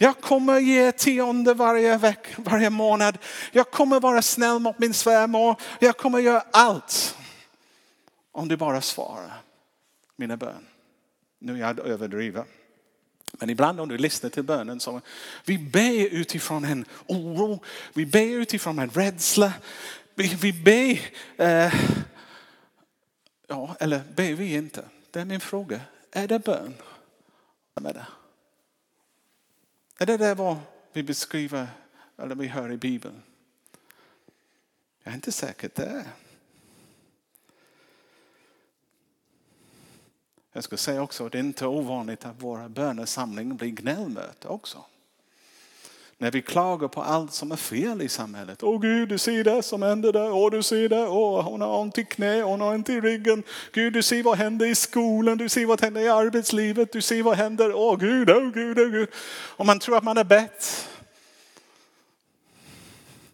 Jag 0.02 0.21
kommer 0.21 0.59
ge 0.59 0.92
tionde 0.92 1.54
varje, 1.54 1.97
veck, 1.99 2.26
varje 2.37 2.71
månad. 2.71 3.19
Jag 3.52 3.71
kommer 3.71 4.00
vara 4.00 4.23
snäll 4.23 4.59
mot 4.59 4.78
min 4.78 4.95
svärmor. 4.95 5.57
Jag 5.78 5.97
kommer 5.97 6.19
göra 6.19 6.45
allt. 6.50 7.16
Om 8.33 8.49
du 8.49 8.57
bara 8.57 8.80
svarar 8.80 9.42
mina 10.16 10.37
bön. 10.37 10.66
Nu 11.38 11.54
är 11.54 11.59
jag 11.59 11.78
överdriven. 11.78 12.45
Men 13.33 13.50
ibland 13.50 13.80
om 13.80 13.88
du 13.88 13.99
lyssnar 13.99 14.30
till 14.30 14.42
bönen 14.42 14.80
så 14.80 15.00
vi 15.45 15.59
ber 15.59 16.14
utifrån 16.14 16.64
en 16.64 16.85
oro, 17.07 17.62
vi 17.95 18.07
ber 18.07 18.40
utifrån 18.40 18.78
en 18.78 18.90
rädsla. 18.90 19.52
Vi, 20.14 20.28
vi 20.28 20.52
ber, 20.52 21.00
eh, 21.47 21.75
ja 23.49 23.76
eller 23.80 24.00
ber 24.16 24.33
vi 24.33 24.54
inte? 24.54 24.85
Det 25.11 25.21
är 25.21 25.25
min 25.25 25.40
fråga. 25.40 25.80
Är 26.11 26.28
det 26.28 26.38
bön? 26.38 26.75
Med 27.80 27.95
det? 27.95 28.07
Är 30.02 30.07
det 30.07 30.16
det 30.16 30.35
vad 30.35 30.57
vi 30.92 31.02
beskriver 31.02 31.69
eller 32.16 32.35
vi 32.35 32.47
hör 32.47 32.73
i 32.73 32.76
Bibeln? 32.76 33.23
Jag 35.02 35.11
är 35.11 35.14
inte 35.14 35.33
säker 35.33 35.71
det 35.75 35.85
är. 35.85 36.07
Jag 40.52 40.64
ska 40.64 40.76
säga 40.76 41.02
också 41.02 41.26
att 41.26 41.33
det 41.33 41.38
är 41.38 41.40
inte 41.40 41.66
ovanligt 41.66 42.25
att 42.25 42.42
våra 42.42 42.69
bönesamlingar 42.69 43.54
blir 43.54 43.71
gnällmöte 43.71 44.49
också. 44.49 44.85
När 46.21 46.31
vi 46.31 46.43
klagar 46.43 46.89
på 46.89 47.03
allt 47.03 47.33
som 47.33 47.53
är 47.53 47.57
fel 47.57 48.03
i 48.03 48.09
samhället. 48.09 48.62
Åh 48.62 48.81
Gud, 48.81 49.09
du 49.09 49.19
ser 49.19 49.45
det 49.45 49.62
som 49.62 49.83
händer 49.83 50.12
där. 50.12 50.33
Åh, 50.33 50.50
du 50.50 50.62
ser 50.62 50.89
det. 50.89 51.09
Åh, 51.09 51.43
hon 51.43 51.61
har 51.61 51.79
ont 51.79 51.99
i 51.99 52.05
knä, 52.05 52.43
hon 52.43 52.61
har 52.61 52.75
ont 52.75 52.89
i 52.89 53.00
ryggen. 53.00 53.43
Gud, 53.73 53.93
du 53.93 54.03
ser 54.03 54.23
vad 54.23 54.39
händer 54.39 54.67
i 54.67 54.75
skolan. 54.75 55.39
Du 55.39 55.49
ser 55.49 55.67
vad 55.67 55.81
händer 55.81 56.00
i 56.00 56.09
arbetslivet. 56.09 56.93
Du 56.93 57.03
ser 57.03 57.23
vad 57.23 57.37
händer. 57.37 57.75
Åh 57.75 57.99
Gud, 57.99 58.31
åh 58.31 58.50
Gud, 58.50 58.79
åh 58.79 58.89
Gud. 58.89 59.09
Och 59.57 59.67
man 59.67 59.79
tror 59.79 59.97
att 59.97 60.05
man 60.05 60.19
är 60.19 60.25
bett. 60.25 60.89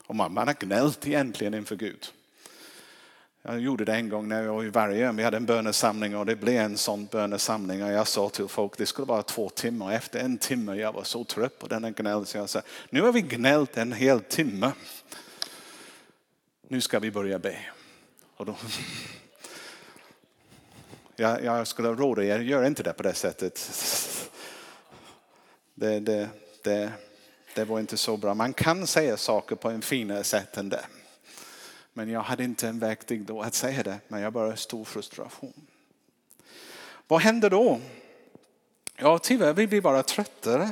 Och 0.06 0.16
man, 0.16 0.34
man 0.34 0.46
har 0.46 0.54
gnällt 0.54 1.06
egentligen 1.06 1.54
inför 1.54 1.76
Gud. 1.76 2.06
Jag 3.48 3.60
gjorde 3.60 3.84
det 3.84 3.94
en 3.94 4.08
gång 4.08 4.28
när 4.28 4.42
jag 4.42 4.54
var 4.54 4.64
i 4.64 4.70
Vargön. 4.70 5.16
Vi 5.16 5.22
hade 5.22 5.36
en 5.36 5.46
bönesamling 5.46 6.16
och 6.16 6.26
det 6.26 6.36
blev 6.36 6.56
en 6.56 6.78
sån 6.78 7.06
bönesamling. 7.06 7.82
Och 7.82 7.92
jag 7.92 8.08
sa 8.08 8.28
till 8.28 8.48
folk 8.48 8.78
det 8.78 8.86
skulle 8.86 9.06
vara 9.06 9.22
två 9.22 9.48
timmar. 9.48 9.92
Efter 9.92 10.20
en 10.20 10.38
timme 10.38 10.74
jag 10.74 10.92
var 10.92 11.04
så 11.04 11.24
trött 11.24 11.58
på 11.58 11.66
denna 11.66 11.90
gnäll 11.90 12.26
så 12.26 12.38
jag 12.38 12.48
sa 12.48 12.62
nu 12.90 13.02
har 13.02 13.12
vi 13.12 13.20
gnällt 13.20 13.76
en 13.76 13.92
hel 13.92 14.20
timme. 14.20 14.72
Nu 16.68 16.80
ska 16.80 16.98
vi 16.98 17.10
börja 17.10 17.38
be. 17.38 17.58
Och 18.36 18.46
då, 18.46 18.56
jag, 21.16 21.44
jag 21.44 21.66
skulle 21.66 21.88
råda 21.88 22.24
er, 22.24 22.38
gör 22.38 22.64
inte 22.64 22.82
det 22.82 22.92
på 22.92 23.02
det 23.02 23.14
sättet. 23.14 23.70
Det, 25.78 26.00
det, 26.00 26.28
det, 26.62 26.92
det 27.54 27.64
var 27.64 27.80
inte 27.80 27.96
så 27.96 28.16
bra. 28.16 28.34
Man 28.34 28.52
kan 28.52 28.86
säga 28.86 29.16
saker 29.16 29.56
på 29.56 29.70
en 29.70 29.82
finare 29.82 30.24
sätt 30.24 30.56
än 30.56 30.68
det. 30.68 30.84
Men 31.96 32.10
jag 32.10 32.20
hade 32.20 32.44
inte 32.44 32.68
en 32.68 32.78
verktyg 32.78 33.24
då 33.24 33.42
att 33.42 33.54
säga 33.54 33.82
det, 33.82 33.98
men 34.08 34.20
jag 34.20 34.32
bara 34.32 34.56
stor 34.56 34.84
frustration. 34.84 35.66
Vad 37.08 37.20
händer 37.20 37.50
då? 37.50 37.80
Ja, 38.96 39.18
tyvärr, 39.18 39.52
vi 39.52 39.66
blir 39.66 39.80
bara 39.80 40.02
tröttare. 40.02 40.70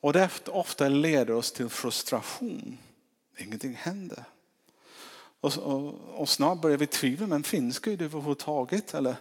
Och 0.00 0.12
det 0.12 0.48
ofta 0.48 0.88
leder 0.88 1.34
oss 1.34 1.52
till 1.52 1.68
frustration. 1.68 2.78
Ingenting 3.38 3.74
händer. 3.74 4.24
Och, 5.40 5.58
och, 5.58 5.94
och 6.20 6.28
snart 6.28 6.60
börjar 6.60 6.78
vi 6.78 6.86
tvivla, 6.86 7.26
men 7.26 7.42
finns 7.42 7.78
Gud 7.78 8.02
överhuvudtaget? 8.02 8.94
Eller 8.94 9.16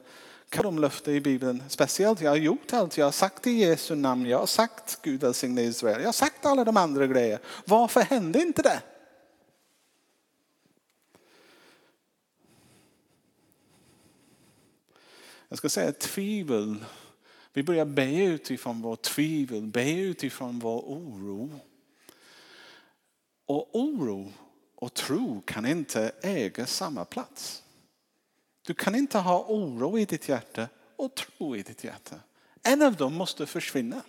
kan 0.49 0.63
de 0.63 0.79
löften 0.79 1.13
i 1.13 1.21
Bibeln? 1.21 1.63
Speciellt, 1.67 2.21
jag 2.21 2.31
har 2.31 2.37
gjort 2.37 2.73
allt. 2.73 2.97
Jag 2.97 3.05
har 3.05 3.11
sagt 3.11 3.47
i 3.47 3.51
Jesu 3.51 3.95
namn, 3.95 4.25
jag 4.25 4.39
har 4.39 4.45
sagt 4.45 4.99
Gud 5.01 5.21
välsigne 5.21 5.61
Israel. 5.61 5.99
Jag 5.99 6.07
har 6.07 6.13
sagt 6.13 6.45
alla 6.45 6.63
de 6.63 6.77
andra 6.77 7.07
grejerna. 7.07 7.39
Varför 7.65 8.01
hände 8.01 8.41
inte 8.41 8.61
det? 8.61 8.81
Jag 15.55 15.57
ska 15.57 15.69
säga 15.69 15.91
tvivel. 15.91 16.85
Vi 17.53 17.63
börjar 17.63 17.85
be 17.85 18.23
utifrån 18.23 18.81
vår 18.81 18.95
tvivel, 18.95 19.61
be 19.61 19.91
utifrån 19.91 20.59
vår 20.59 20.81
oro. 20.81 21.59
Och 23.45 23.75
oro 23.75 24.33
och 24.75 24.93
tro 24.93 25.41
kan 25.41 25.65
inte 25.65 26.11
äga 26.21 26.65
samma 26.65 27.05
plats. 27.05 27.63
Du 28.61 28.73
kan 28.73 28.95
inte 28.95 29.17
ha 29.17 29.45
oro 29.47 29.99
i 29.99 30.05
ditt 30.05 30.29
hjärta 30.29 30.67
och 30.95 31.15
tro 31.15 31.55
i 31.55 31.63
ditt 31.63 31.83
hjärta. 31.83 32.19
En 32.63 32.81
av 32.81 32.95
dem 32.95 33.13
måste 33.13 33.45
försvinna. 33.45 34.01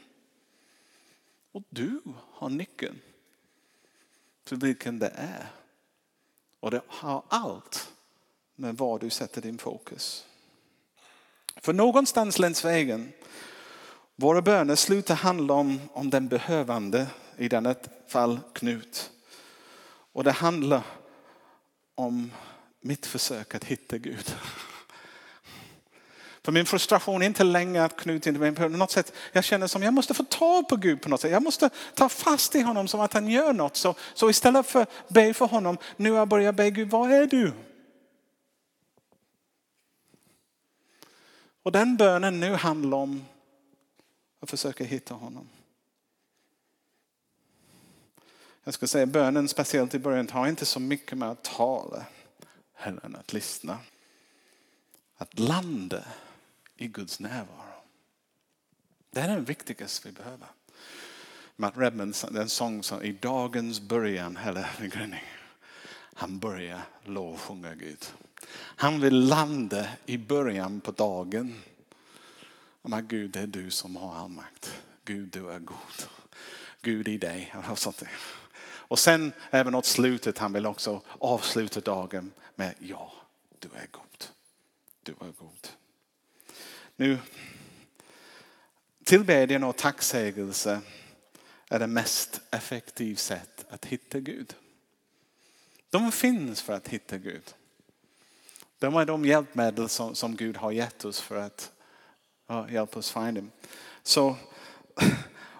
Och 1.52 1.62
du 1.68 2.00
har 2.32 2.48
nyckeln 2.48 3.00
till 4.44 4.56
vilken 4.56 4.98
det 4.98 5.12
är. 5.14 5.46
Och 6.60 6.70
det 6.70 6.82
har 6.86 7.22
allt 7.28 7.92
med 8.54 8.76
var 8.76 8.98
du 8.98 9.10
sätter 9.10 9.42
din 9.42 9.58
fokus. 9.58 10.26
För 11.60 11.72
någonstans 11.72 12.38
längs 12.38 12.64
vägen, 12.64 13.12
våra 14.16 14.42
böner 14.42 14.74
slutar 14.74 15.14
handla 15.14 15.54
om, 15.54 15.80
om 15.92 16.10
den 16.10 16.28
behövande, 16.28 17.06
i 17.36 17.48
denna 17.48 17.74
fall 18.08 18.40
Knut. 18.52 19.10
Och 20.12 20.24
det 20.24 20.32
handlar 20.32 20.82
om 21.94 22.32
mitt 22.80 23.06
försök 23.06 23.54
att 23.54 23.64
hitta 23.64 23.98
Gud. 23.98 24.34
För 26.42 26.52
min 26.52 26.66
frustration 26.66 27.22
är 27.22 27.26
inte 27.26 27.44
längre 27.44 27.84
att 27.84 27.96
Knut 27.96 28.26
inte 28.26 28.52
på 28.52 28.68
något 28.68 28.90
sätt. 28.90 29.12
Jag 29.32 29.44
känner 29.44 29.66
som 29.66 29.82
jag 29.82 29.94
måste 29.94 30.14
få 30.14 30.24
tag 30.24 30.68
på 30.68 30.76
Gud 30.76 31.02
på 31.02 31.08
något 31.08 31.20
sätt. 31.20 31.30
Jag 31.30 31.42
måste 31.42 31.70
ta 31.94 32.08
fast 32.08 32.54
i 32.54 32.60
honom 32.60 32.88
som 32.88 33.00
att 33.00 33.12
han 33.12 33.28
gör 33.28 33.52
något. 33.52 33.76
Så, 33.76 33.94
så 34.14 34.30
istället 34.30 34.66
för 34.66 34.82
att 34.82 35.08
be 35.08 35.34
för 35.34 35.46
honom, 35.46 35.78
nu 35.96 36.10
har 36.10 36.18
jag 36.18 36.28
börjat 36.28 36.54
be 36.54 36.70
Gud, 36.70 36.90
var 36.90 37.08
är 37.08 37.26
du? 37.26 37.52
Och 41.66 41.72
den 41.72 41.96
bönen 41.96 42.40
nu 42.40 42.52
handlar 42.52 42.98
om 42.98 43.24
att 44.40 44.50
försöka 44.50 44.84
hitta 44.84 45.14
honom. 45.14 45.48
Jag 48.64 48.74
ska 48.74 48.86
säga 48.86 49.06
bönen, 49.06 49.48
speciellt 49.48 49.94
i 49.94 49.98
början, 49.98 50.28
har 50.28 50.48
inte 50.48 50.66
så 50.66 50.80
mycket 50.80 51.18
med 51.18 51.30
att 51.30 51.44
tala 51.44 52.06
heller 52.74 53.04
än 53.04 53.16
att 53.16 53.32
lyssna. 53.32 53.78
Att 55.16 55.38
landa 55.38 56.04
i 56.76 56.88
Guds 56.88 57.20
närvaro. 57.20 57.82
Det 59.10 59.20
är 59.20 59.28
den 59.28 59.44
viktigaste 59.44 60.08
vi 60.08 60.12
behöver. 60.14 60.48
Matt 61.56 61.76
Redman, 61.76 62.14
den 62.30 62.48
sång 62.48 62.82
som 62.82 63.02
i 63.02 63.12
dagens 63.12 63.80
början, 63.80 64.36
eller 64.36 64.68
han 66.14 66.38
börjar 66.38 66.80
lovsjunga 67.04 67.74
Gud. 67.74 68.06
Han 68.54 69.00
vill 69.00 69.26
landa 69.28 69.88
i 70.06 70.18
början 70.18 70.80
på 70.80 70.90
dagen. 70.90 71.62
Men 72.82 73.08
Gud, 73.08 73.30
det 73.30 73.40
är 73.40 73.46
du 73.46 73.70
som 73.70 73.96
har 73.96 74.16
all 74.16 74.28
makt. 74.28 74.82
Gud, 75.04 75.28
du 75.28 75.50
är 75.50 75.58
god. 75.58 76.08
Gud 76.82 77.08
i 77.08 77.18
dig. 77.18 77.54
Och 78.88 78.98
sen 78.98 79.32
även 79.50 79.74
åt 79.74 79.86
slutet, 79.86 80.38
han 80.38 80.52
vill 80.52 80.66
också 80.66 81.02
avsluta 81.18 81.80
dagen 81.80 82.32
med 82.54 82.74
ja, 82.78 83.12
du 83.58 83.68
är 83.68 83.86
god. 83.90 84.24
Du 85.02 85.12
är 85.12 85.32
god. 85.38 85.68
Nu, 86.96 87.18
tillbedjan 89.04 89.64
och 89.64 89.76
tacksägelse 89.76 90.80
är 91.68 91.78
det 91.78 91.86
mest 91.86 92.40
effektiva 92.50 93.16
sätt 93.16 93.66
att 93.70 93.84
hitta 93.84 94.20
Gud. 94.20 94.54
De 95.90 96.12
finns 96.12 96.62
för 96.62 96.72
att 96.72 96.88
hitta 96.88 97.18
Gud. 97.18 97.54
De 98.78 98.96
är 98.96 99.06
de 99.06 99.24
hjälpmedel 99.24 99.88
som, 99.88 100.14
som 100.14 100.36
Gud 100.36 100.56
har 100.56 100.72
gett 100.72 101.04
oss 101.04 101.20
för 101.20 101.36
att 101.36 101.72
ja, 102.46 102.70
hjälpa 102.70 102.98
oss 102.98 103.10
find 103.10 103.38
him. 103.38 103.50
Så 104.02 104.36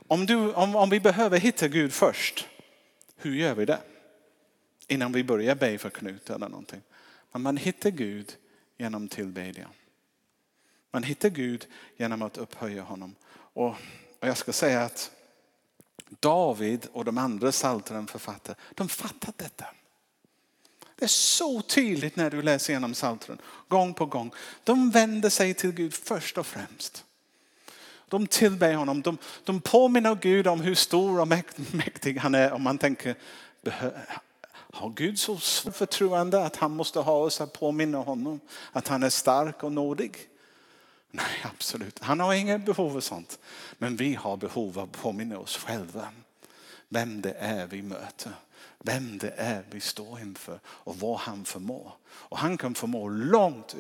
om, 0.07 0.27
du, 0.27 0.53
om, 0.53 0.77
om 0.77 0.91
vi 0.91 1.01
behöver 1.01 1.39
hitta 1.39 1.69
Gud 1.69 1.93
först, 1.93 2.49
hur 3.17 3.35
gör 3.35 3.55
vi 3.55 3.65
det? 3.65 3.79
Innan 4.89 5.13
vi 5.13 5.25
börjar 5.25 5.55
be 5.55 5.79
för 5.79 5.91
Knut 5.91 6.31
eller 6.31 6.49
någonting. 6.49 6.83
Men 7.33 7.43
man 7.43 7.57
hittar 7.57 7.91
Gud 7.91 8.37
genom 8.77 9.09
tillbedjan. 9.09 9.71
Man 10.91 11.03
hittar 11.03 11.29
Gud 11.29 11.67
genom 11.97 12.23
att 12.23 12.39
upphöja 12.39 12.83
honom. 12.83 13.15
Och, 13.33 13.75
och 14.21 14.29
jag 14.29 14.37
ska 14.37 14.53
säga 14.53 14.83
att 14.83 15.11
David 16.09 16.87
och 16.93 17.05
de 17.05 17.19
andra 17.19 17.53
psaltaren 17.53 18.07
författare, 18.07 18.57
de 18.75 18.89
fattar 18.89 19.33
detta. 19.37 19.67
Det 20.97 21.05
är 21.05 21.09
så 21.09 21.63
tydligt 21.63 22.17
när 22.17 22.31
du 22.31 22.43
läser 22.43 22.73
igenom 22.73 22.93
psaltaren, 22.93 23.39
gång 23.69 23.95
på 23.95 24.07
gång. 24.07 24.31
De 24.65 24.91
vänder 24.91 25.31
sig 25.31 25.55
till 25.55 25.73
Gud 25.73 25.95
först 25.95 26.39
och 26.39 26.47
främst. 26.47 27.05
De 28.09 28.27
tillber 28.27 28.75
honom, 28.75 29.03
de, 29.03 29.19
de 29.45 29.61
påminner 29.61 30.15
Gud 30.15 30.47
om 30.47 30.61
hur 30.61 30.75
stor 30.75 31.21
och 31.21 31.29
mäktig 31.73 32.19
han 32.19 32.35
är. 32.35 32.53
Om 32.53 32.63
man 32.63 32.79
tänker, 32.79 33.15
har 34.51 34.91
Gud 34.91 35.19
så 35.19 35.37
förtroende 35.73 36.45
att 36.45 36.57
han 36.57 36.71
måste 36.71 37.01
ha 37.01 37.13
oss 37.13 37.41
att 37.41 37.53
påminna 37.53 37.99
honom 37.99 38.41
att 38.73 38.89
han 38.89 39.03
är 39.03 39.11
stark 39.11 39.63
och 39.63 39.73
nådig? 39.73 40.17
Nej, 41.11 41.45
absolut. 41.55 41.99
Han 41.99 42.21
har 42.21 42.35
inget 42.35 42.65
behov 42.65 42.97
av 42.97 43.01
sånt. 43.01 43.39
Men 43.79 43.97
vi 43.97 44.15
har 44.15 44.37
behov 44.37 44.79
av 44.79 44.85
att 44.85 45.03
påminna 45.03 45.39
oss 45.39 45.57
själva 45.57 46.09
vem 46.89 47.21
det 47.21 47.33
är 47.39 47.67
vi 47.67 47.83
möter. 47.83 48.33
Vem 48.79 49.19
det 49.19 49.35
är 49.37 49.65
vi 49.71 49.81
står 49.81 50.21
inför 50.21 50.61
och 50.67 50.97
vad 50.97 51.19
han 51.19 51.45
förmår. 51.45 51.93
Och 52.09 52.39
han 52.39 52.59
kan 52.59 52.75
förmå 52.75 53.09
långt 53.09 53.77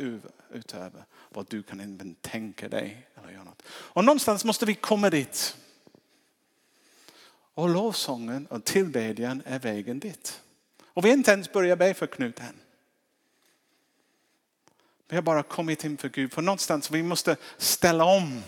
utöver 0.50 1.04
vad 1.28 1.46
du 1.48 1.62
kan 1.62 1.80
även 1.80 2.14
tänka 2.14 2.68
dig. 2.68 3.06
Eller 3.14 3.32
göra 3.32 3.44
något. 3.44 3.62
Och 3.68 4.04
någonstans 4.04 4.44
måste 4.44 4.66
vi 4.66 4.74
komma 4.74 5.10
dit. 5.10 5.56
Och 7.54 7.68
lovsången 7.68 8.46
och 8.46 8.64
tillbedjan 8.64 9.42
är 9.46 9.58
vägen 9.58 9.98
dit. 9.98 10.42
Och 10.84 11.04
vi 11.04 11.08
har 11.08 11.16
inte 11.16 11.30
ens 11.30 11.52
börjat 11.52 11.78
be 11.78 11.94
för 11.94 12.06
Knut 12.06 12.40
än. 12.40 12.60
Vi 15.08 15.16
har 15.16 15.22
bara 15.22 15.42
kommit 15.42 15.84
inför 15.84 16.08
Gud. 16.08 16.32
För 16.32 16.42
någonstans 16.42 16.90
vi 16.90 17.02
måste 17.02 17.36
ställa 17.58 18.04
om 18.04 18.42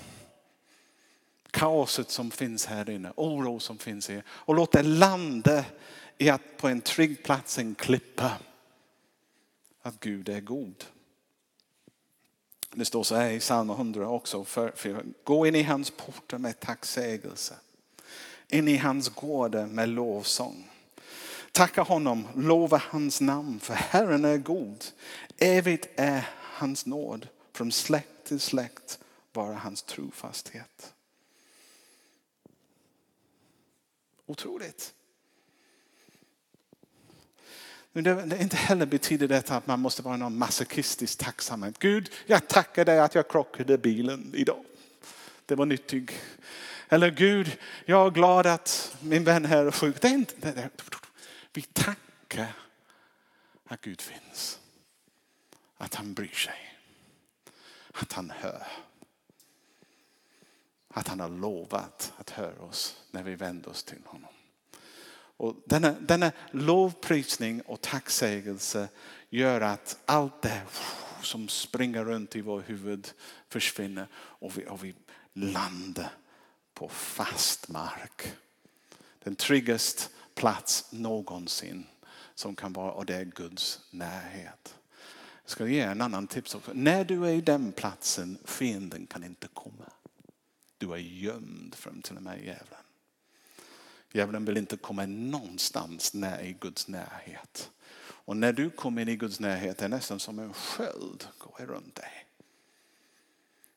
kaoset 1.50 2.10
som 2.10 2.30
finns 2.30 2.66
här 2.66 2.90
inne, 2.90 3.12
oro 3.16 3.60
som 3.60 3.78
finns 3.78 4.08
här 4.08 4.22
och 4.28 4.54
låta 4.54 4.82
det 4.82 4.88
landa 4.88 5.64
i 6.18 6.30
att 6.30 6.56
på 6.56 6.68
en 6.68 6.80
trygg 6.80 7.22
plats, 7.22 7.58
en 7.58 7.74
klippa, 7.74 8.32
att 9.82 10.00
Gud 10.00 10.28
är 10.28 10.40
god. 10.40 10.84
Det 12.70 12.84
står 12.84 13.02
så 13.02 13.14
här 13.14 13.30
i 13.30 13.40
psalm 13.40 13.70
100 13.70 14.08
också, 14.08 14.44
för, 14.44 14.70
för, 14.70 15.04
gå 15.24 15.46
in 15.46 15.54
i 15.54 15.62
hans 15.62 15.90
portar 15.90 16.38
med 16.38 16.60
tacksägelse, 16.60 17.54
in 18.48 18.68
i 18.68 18.76
hans 18.76 19.08
gårdar 19.08 19.66
med 19.66 19.88
lovsång. 19.88 20.70
Tacka 21.52 21.82
honom, 21.82 22.28
lova 22.36 22.82
hans 22.90 23.20
namn, 23.20 23.60
för 23.60 23.74
Herren 23.74 24.24
är 24.24 24.36
god. 24.36 24.84
Evigt 25.38 25.88
är 25.96 26.28
hans 26.36 26.86
nåd, 26.86 27.28
från 27.52 27.72
släkt 27.72 28.24
till 28.24 28.40
släkt 28.40 28.98
bara 29.32 29.54
hans 29.54 29.82
trofasthet. 29.82 30.94
Otroligt. 34.26 34.94
Men 38.02 38.28
det, 38.28 38.42
inte 38.42 38.56
heller 38.56 38.86
betyder 38.86 39.28
detta 39.28 39.56
att 39.56 39.66
man 39.66 39.80
måste 39.80 40.02
vara 40.02 40.16
någon 40.16 40.38
masochistisk 40.38 41.18
tacksamhet. 41.18 41.78
Gud, 41.78 42.10
jag 42.26 42.48
tackar 42.48 42.84
dig 42.84 43.00
att 43.00 43.14
jag 43.14 43.28
krockade 43.28 43.78
bilen 43.78 44.32
idag. 44.34 44.64
Det 45.46 45.54
var 45.54 45.66
nyttigt. 45.66 46.12
Eller 46.88 47.10
Gud, 47.10 47.58
jag 47.84 48.06
är 48.06 48.10
glad 48.10 48.46
att 48.46 48.96
min 49.00 49.24
vän 49.24 49.44
här 49.44 49.66
är 49.66 49.70
sjuk. 49.70 50.00
Det 50.00 50.08
är 50.08 50.12
inte, 50.12 50.52
det 50.52 50.60
är, 50.60 50.70
vi 51.52 51.62
tackar 51.62 52.52
att 53.64 53.80
Gud 53.80 54.00
finns. 54.00 54.60
Att 55.76 55.94
han 55.94 56.14
bryr 56.14 56.28
sig. 56.28 56.78
Att 57.92 58.12
han 58.12 58.30
hör. 58.30 58.66
Att 60.88 61.08
han 61.08 61.20
har 61.20 61.28
lovat 61.28 62.12
att 62.16 62.30
höra 62.30 62.62
oss 62.62 63.02
när 63.10 63.22
vi 63.22 63.34
vänder 63.34 63.70
oss 63.70 63.84
till 63.84 64.02
honom. 64.04 64.37
Och 65.38 65.56
denna, 65.66 65.92
denna 65.92 66.32
lovprisning 66.50 67.60
och 67.60 67.80
tacksägelse 67.80 68.88
gör 69.30 69.60
att 69.60 69.98
allt 70.04 70.42
det 70.42 70.62
som 71.22 71.48
springer 71.48 72.04
runt 72.04 72.36
i 72.36 72.40
vår 72.40 72.60
huvud 72.60 73.12
försvinner 73.48 74.06
och 74.14 74.58
vi, 74.58 74.66
och 74.66 74.84
vi 74.84 74.94
landar 75.32 76.10
på 76.74 76.88
fast 76.88 77.68
mark. 77.68 78.32
Den 79.24 79.36
tryggaste 79.36 80.02
plats 80.34 80.92
någonsin 80.92 81.86
som 82.34 82.56
kan 82.56 82.72
vara 82.72 82.92
och 82.92 83.06
det 83.06 83.16
är 83.16 83.24
Guds 83.24 83.80
närhet. 83.90 84.74
Jag 85.42 85.50
ska 85.50 85.66
ge 85.66 85.80
en 85.80 86.00
annan 86.00 86.26
tips 86.26 86.54
också. 86.54 86.70
När 86.74 87.04
du 87.04 87.26
är 87.26 87.32
i 87.32 87.40
den 87.40 87.72
platsen, 87.72 88.38
fienden 88.44 89.06
kan 89.06 89.24
inte 89.24 89.48
komma. 89.54 89.92
Du 90.78 90.92
är 90.92 90.96
gömd 90.96 91.74
från 91.74 92.02
till 92.02 92.16
och 92.16 92.22
med 92.22 92.38
djävulen. 92.38 92.87
Djävulen 94.12 94.44
vill 94.44 94.56
inte 94.56 94.76
komma 94.76 95.06
någonstans 95.06 96.14
när 96.14 96.42
i 96.42 96.52
Guds 96.60 96.88
närhet. 96.88 97.70
Och 98.00 98.36
när 98.36 98.52
du 98.52 98.70
kommer 98.70 99.02
in 99.02 99.08
i 99.08 99.16
Guds 99.16 99.40
närhet 99.40 99.78
är 99.78 99.88
det 99.88 99.96
nästan 99.96 100.20
som 100.20 100.38
en 100.38 100.52
sköld 100.52 101.28
går 101.38 101.66
runt 101.66 101.94
dig. 101.94 102.26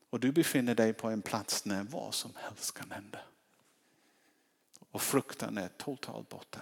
Och 0.09 0.19
du 0.19 0.31
befinner 0.31 0.75
dig 0.75 0.93
på 0.93 1.07
en 1.07 1.21
plats 1.21 1.65
när 1.65 1.83
vad 1.83 2.13
som 2.13 2.31
helst 2.35 2.73
kan 2.73 2.91
hända. 2.91 3.19
Och 4.91 5.01
fruktan 5.01 5.57
är 5.57 5.67
totalt 5.67 6.29
borta. 6.29 6.59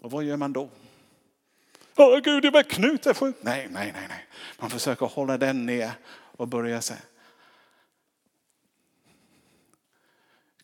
Och 0.00 0.10
vad 0.10 0.24
gör 0.24 0.36
man 0.36 0.52
då? 0.52 0.70
Åh 1.96 2.18
Gud, 2.18 2.42
det 2.42 2.50
var 2.50 2.62
Knut 2.62 3.06
är 3.06 3.14
sjuk. 3.14 3.36
Nej, 3.40 3.68
nej, 3.70 3.92
nej, 3.92 4.06
nej. 4.08 4.26
Man 4.58 4.70
försöker 4.70 5.06
hålla 5.06 5.38
den 5.38 5.66
ner 5.66 5.92
och 6.12 6.48
börja 6.48 6.82
säga. 6.82 7.00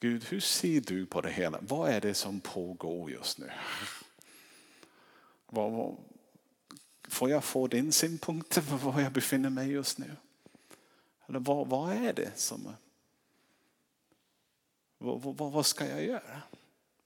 Gud, 0.01 0.25
hur 0.25 0.41
ser 0.41 0.81
du 0.81 1.07
på 1.07 1.21
det 1.21 1.31
hela? 1.31 1.59
Vad 1.63 1.91
är 1.91 2.01
det 2.01 2.15
som 2.15 2.41
pågår 2.41 3.11
just 3.11 3.39
nu? 3.39 3.51
Får 7.09 7.31
jag 7.31 7.45
få 7.45 7.67
din 7.67 7.93
synpunkt 7.93 8.69
på 8.69 8.77
var 8.77 9.01
jag 9.01 9.13
befinner 9.13 9.51
mig 9.51 9.71
just 9.71 9.99
nu? 9.99 10.17
Eller 11.27 11.41
vad, 11.41 11.69
vad 11.69 11.93
är 11.93 12.13
det 12.13 12.39
som... 12.39 12.75
Vad, 14.99 15.23
vad, 15.23 15.53
vad 15.53 15.67
ska 15.67 15.87
jag 15.89 16.05
göra? 16.05 16.43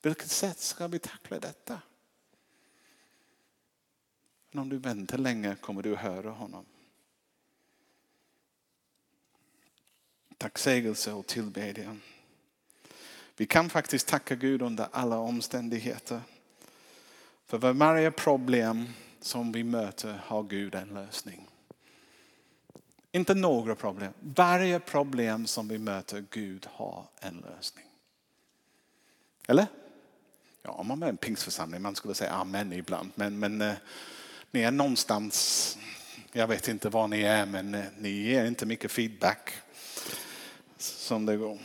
Vilket 0.03 0.31
sätt 0.31 0.59
ska 0.59 0.87
vi 0.87 0.99
tackla 0.99 1.41
detta? 1.41 1.81
Men 4.51 4.63
om 4.63 4.69
du 4.69 4.79
väntar 4.79 5.19
länge 5.19 5.57
kommer 5.57 5.83
du 5.83 5.97
höra 5.97 6.31
honom. 6.31 6.65
Tacksägelse 10.39 11.13
och 11.13 11.27
tillbedjan. 11.27 12.01
Vi 13.37 13.47
kan 13.47 13.71
faktiskt 13.71 14.09
tacka 14.09 14.35
Gud 14.35 14.63
under 14.63 14.89
alla 14.93 15.19
omständigheter. 15.19 16.21
För 17.47 17.73
varje 17.73 18.11
problem 18.11 18.89
som 19.21 19.53
vi 19.53 19.65
möter 19.65 20.21
har 20.25 20.43
Gud 20.43 20.75
en 20.75 20.89
lösning. 20.89 21.49
Inte 23.13 23.35
några 23.35 23.75
problem. 23.75 24.13
Varje 24.21 24.81
problem 24.81 25.47
som 25.47 25.69
vi 25.69 25.79
möter, 25.79 26.25
Gud 26.31 26.67
har 26.71 27.05
en 27.21 27.37
lösning. 27.37 27.85
Eller? 29.49 29.67
Ja, 30.63 30.71
om 30.71 30.89
man 30.89 31.03
är 31.03 31.09
en 31.09 31.17
pingstförsamling, 31.17 31.83
man 31.83 31.95
skulle 31.95 32.15
säga 32.15 32.31
amen 32.31 32.73
ibland. 32.73 33.11
Men, 33.15 33.39
men 33.39 33.61
eh, 33.61 33.75
ni 34.51 34.61
är 34.61 34.71
någonstans, 34.71 35.79
jag 36.33 36.47
vet 36.47 36.69
inte 36.69 36.89
var 36.89 37.09
ni 37.09 37.23
är, 37.23 37.47
men 37.47 37.75
eh, 37.75 37.85
ni 37.99 38.09
ger 38.09 38.45
inte 38.45 38.67
mycket 38.67 38.93
feedback 38.93 39.51
som 40.79 41.27
det 41.27 41.37
går. 41.37 41.59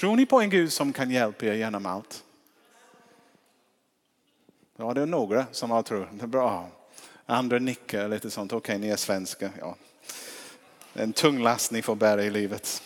Tror 0.00 0.16
ni 0.16 0.26
på 0.26 0.40
en 0.40 0.50
Gud 0.50 0.72
som 0.72 0.92
kan 0.92 1.10
hjälpa 1.10 1.46
er 1.46 1.54
genom 1.54 1.86
allt? 1.86 2.24
Ja, 4.76 4.94
det 4.94 5.02
är 5.02 5.06
några 5.06 5.46
som 5.52 5.70
har 5.70 5.82
tror. 5.82 6.08
Det 6.12 6.22
är 6.22 6.26
bra. 6.26 6.68
Andra 7.26 7.58
nickar 7.58 8.08
lite 8.08 8.30
sånt. 8.30 8.52
Okej, 8.52 8.78
ni 8.78 8.88
är 8.88 8.96
svenska. 8.96 9.50
Ja. 9.58 9.76
En 10.92 11.12
tung 11.12 11.42
last 11.42 11.70
ni 11.70 11.82
får 11.82 11.94
bära 11.94 12.24
i 12.24 12.30
livet. 12.30 12.82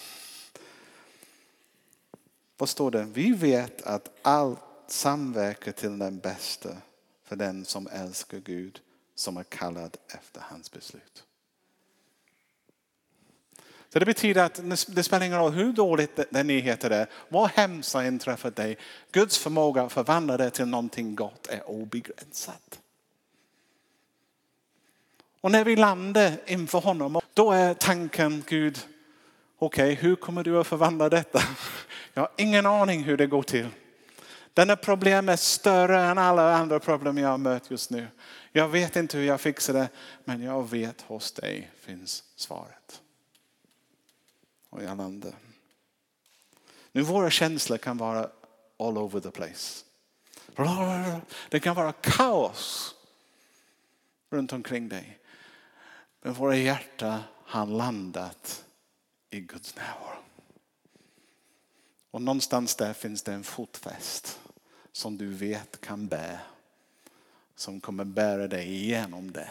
Vad 2.57 2.69
står 2.69 2.91
det? 2.91 3.03
Vi 3.03 3.33
vet 3.33 3.83
att 3.83 4.09
allt 4.23 4.61
samverkar 4.87 5.73
till 5.73 5.99
den 5.99 6.19
bästa 6.19 6.77
för 7.25 7.37
den 7.37 7.65
som 7.65 7.87
älskar 7.87 8.39
Gud 8.39 8.81
som 9.15 9.37
är 9.37 9.45
kallad 9.45 9.97
efter 10.09 10.41
hans 10.41 10.71
beslut. 10.71 11.25
Så 13.95 14.01
det 14.01 14.07
betyder 14.07 14.45
att 14.45 14.61
det 14.87 15.03
spelar 15.03 15.27
ingen 15.27 15.39
roll 15.39 15.53
hur 15.53 15.73
dåligt 15.73 16.21
den 16.31 16.47
nyheten 16.47 16.93
är, 16.93 17.07
vad 17.29 17.51
hemskt 17.51 17.95
har 17.95 18.03
inträffat 18.03 18.57
dig. 18.57 18.79
Guds 19.13 19.39
förmåga 19.39 19.83
att 19.83 19.93
förvandla 19.93 20.37
det 20.37 20.51
till 20.51 20.67
någonting 20.67 21.15
gott 21.15 21.47
är 21.47 21.71
obegränsat. 21.71 22.81
Och 25.41 25.51
när 25.51 25.65
vi 25.65 25.77
landar 25.77 26.33
inför 26.47 26.79
honom, 26.79 27.21
då 27.35 27.53
är 27.53 27.75
tanken 27.75 28.45
Gud, 28.47 28.79
okej 29.59 29.93
okay, 29.93 29.95
hur 29.95 30.17
kommer 30.17 30.45
du 30.45 30.61
att 30.61 30.67
förvandla 30.67 31.09
detta? 31.09 31.43
Jag 32.15 32.23
har 32.23 32.31
ingen 32.37 32.67
aning 32.67 33.03
hur 33.03 33.17
det 33.17 33.27
går 33.27 33.43
till. 33.43 33.69
Denna 34.55 34.77
problem 34.77 35.29
är 35.29 35.37
större 35.37 36.01
än 36.01 36.19
alla 36.19 36.55
andra 36.55 36.81
problem 36.81 37.19
jag 37.19 37.29
har 37.29 37.39
mött 37.39 37.71
just 37.71 37.91
nu. 37.91 38.07
Jag 38.53 38.69
vet 38.69 38.97
inte 38.97 39.19
hur 39.19 39.25
jag 39.25 39.41
fixar 39.41 39.73
det, 39.75 39.89
men 40.25 40.43
jag 40.43 40.71
vet 40.71 41.01
hos 41.01 41.33
dig 41.33 41.71
finns 41.81 42.25
svaret 42.37 43.01
och 44.75 44.83
i 44.83 44.87
alla. 44.87 45.13
Nu 46.93 47.03
våra 47.03 47.31
känslor 47.31 47.79
kan 47.79 47.97
vara 47.97 48.31
all 48.79 48.99
over 48.99 49.21
the 49.21 49.31
place. 49.31 49.85
Det 51.49 51.61
kan 51.61 51.75
vara 51.75 51.93
kaos 51.93 52.95
runt 54.31 54.53
omkring 54.53 54.89
dig. 54.89 55.19
Men 56.23 56.35
våra 56.35 56.57
hjärtan 56.57 57.21
har 57.31 57.67
landat 57.67 58.65
i 59.31 59.41
Guds 59.41 59.77
närvaro. 59.77 60.19
Och 62.11 62.23
någonstans 62.23 62.77
där 62.77 62.93
finns 62.93 63.23
det 63.23 63.33
en 63.33 63.45
fotfäst 63.45 64.41
som 64.93 65.19
du 65.19 65.29
vet 65.29 65.81
kan 65.81 66.07
bära. 66.07 66.39
Som 67.55 67.81
kommer 67.81 68.05
bära 68.05 68.49
dig 68.49 68.75
igenom 68.75 69.33
det. 69.33 69.51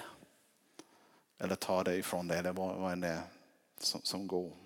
Eller 1.38 1.56
ta 1.56 1.84
dig 1.84 2.00
ifrån 2.00 2.28
det 2.28 2.38
eller 2.38 2.54
vad 2.54 3.02
det 3.02 3.08
är 3.08 3.22
som, 3.80 4.02
som 4.04 4.28
går. 4.28 4.63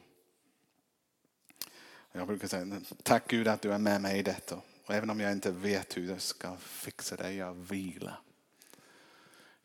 Jag 2.17 2.27
brukar 2.27 2.47
säga 2.47 2.81
tack 3.03 3.27
Gud 3.27 3.47
att 3.47 3.61
du 3.61 3.73
är 3.73 3.77
med 3.77 4.01
mig 4.01 4.19
i 4.19 4.23
detta. 4.23 4.61
Och 4.85 4.93
även 4.93 5.09
om 5.09 5.19
jag 5.19 5.31
inte 5.31 5.51
vet 5.51 5.97
hur 5.97 6.09
jag 6.09 6.21
ska 6.21 6.57
fixa 6.57 7.15
det, 7.15 7.33
jag 7.33 7.53
vilar. 7.53 8.19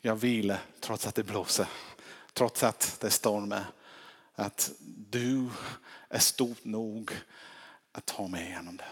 Jag 0.01 0.17
vilar 0.17 0.61
trots 0.81 1.07
att 1.07 1.15
det 1.15 1.25
blåser, 1.25 1.69
trots 2.33 2.63
att 2.63 2.97
det 3.01 3.11
stormar. 3.11 3.65
Att 4.35 4.73
du 5.11 5.49
är 6.09 6.19
stort 6.19 6.65
nog 6.65 7.11
att 7.93 8.07
ta 8.07 8.29
mig 8.29 8.47
igenom 8.47 8.77
det. 8.77 8.89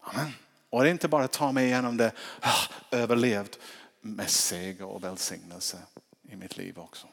Amen. 0.00 0.32
Och 0.70 0.82
det 0.82 0.88
är 0.88 0.92
inte 0.92 1.08
bara 1.08 1.24
att 1.24 1.32
ta 1.32 1.52
mig 1.52 1.66
igenom 1.66 1.96
det, 1.96 2.12
ah, 2.40 2.62
överlevt 2.90 3.58
med 4.00 4.30
seger 4.30 4.84
och 4.84 5.04
välsignelse 5.04 5.78
i 6.22 6.36
mitt 6.36 6.56
liv 6.56 6.78
också. 6.78 7.06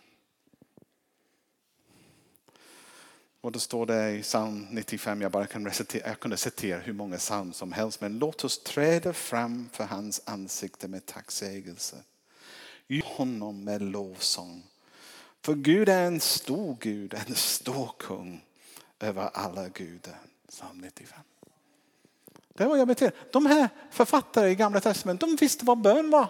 Och 3.48 3.54
då 3.54 3.60
står 3.60 3.86
det 3.86 4.12
i 4.12 4.22
psalm 4.22 4.68
95, 4.72 5.22
jag 5.22 5.32
bara 5.32 5.46
kan 5.48 5.66
recitera, 5.66 6.08
jag 6.08 6.20
kunde 6.20 6.38
citera 6.38 6.80
hur 6.80 6.94
många 6.94 7.18
psalm 7.18 7.54
som 7.54 7.72
helst, 7.72 8.02
men 8.02 8.20
låt 8.20 8.44
oss 8.44 8.64
träda 8.64 9.14
fram 9.14 9.70
för 9.74 9.84
hans 9.84 10.22
ansikte 10.26 10.88
med 10.88 11.06
tacksägelse. 11.06 11.96
Ge 12.88 13.02
honom 13.06 13.64
med 13.64 13.82
lovsång. 13.82 14.64
För 15.42 15.56
Gud 15.56 15.90
är 15.90 16.04
en 16.04 16.20
stor 16.20 16.78
Gud, 16.80 17.14
en 17.28 17.36
stor 17.36 17.92
kung 18.00 18.44
över 19.00 19.30
alla 19.34 19.70
gudar. 19.70 20.20
Psalm 20.50 20.78
95. 20.78 21.20
Det 22.54 22.66
var 22.66 22.78
jag 22.78 22.88
betyder. 22.88 23.16
De 23.32 23.46
här 23.46 23.70
författare 23.92 24.50
i 24.50 24.56
gamla 24.56 24.80
testamentet, 24.80 25.30
de 25.30 25.36
visste 25.36 25.66
vad 25.66 25.82
bön 25.82 26.10
var. 26.10 26.30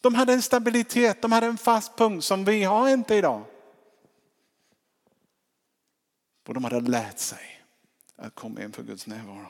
De 0.00 0.14
hade 0.14 0.32
en 0.32 0.42
stabilitet, 0.42 1.22
de 1.22 1.32
hade 1.32 1.46
en 1.46 1.58
fast 1.58 1.96
punkt 1.96 2.24
som 2.24 2.44
vi 2.44 2.64
har 2.64 2.88
inte 2.88 3.14
idag. 3.14 3.44
Och 6.46 6.54
de 6.54 6.64
hade 6.64 6.80
lärt 6.80 7.18
sig 7.18 7.62
att 8.16 8.34
komma 8.34 8.62
inför 8.62 8.82
Guds 8.82 9.06
närvaro. 9.06 9.46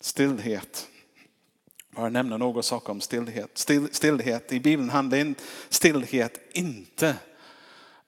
Stillhet. 0.00 0.88
Bara 1.90 2.08
nämna 2.08 2.36
några 2.36 2.62
saker 2.62 2.90
om 2.90 3.00
stillhet. 3.00 3.58
Still, 3.58 3.88
stillhet. 3.92 4.52
I 4.52 4.60
Bibeln 4.60 4.90
handlar 4.90 5.34
stillhet 5.68 6.40
inte 6.52 7.16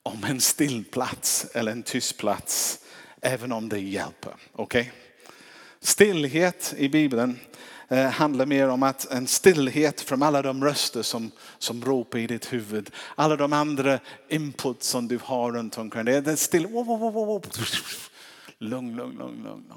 om 0.03 0.25
en 0.25 0.41
stillplats 0.41 1.47
eller 1.55 1.73
en 1.73 1.83
tyst 1.83 2.17
plats. 2.17 2.81
Även 3.21 3.53
om 3.53 3.69
det 3.69 3.79
hjälper. 3.79 4.35
Okay? 4.53 4.87
Stillhet 5.81 6.75
i 6.77 6.89
Bibeln 6.89 7.39
Eh, 7.93 8.11
handlar 8.11 8.47
mer 8.47 8.69
om 8.69 8.83
att 8.83 9.11
en 9.13 9.27
stillhet 9.27 10.01
från 10.01 10.23
alla 10.23 10.43
de 10.43 10.65
röster 10.65 11.03
som, 11.03 11.31
som 11.59 11.85
ropar 11.85 12.19
i 12.19 12.27
ditt 12.27 12.53
huvud. 12.53 12.91
Alla 13.15 13.37
de 13.37 13.53
andra 13.53 14.01
input 14.29 14.83
som 14.83 15.09
du 15.09 15.19
har 15.23 15.53
runt 15.53 15.79
omkring 15.79 16.05
dig. 16.05 16.23
Det 16.23 16.33
är 16.33 16.37
still. 16.37 16.63
Lugn, 18.59 18.97
lugn, 18.97 19.19
lugn, 19.19 19.43
lugn. 19.43 19.73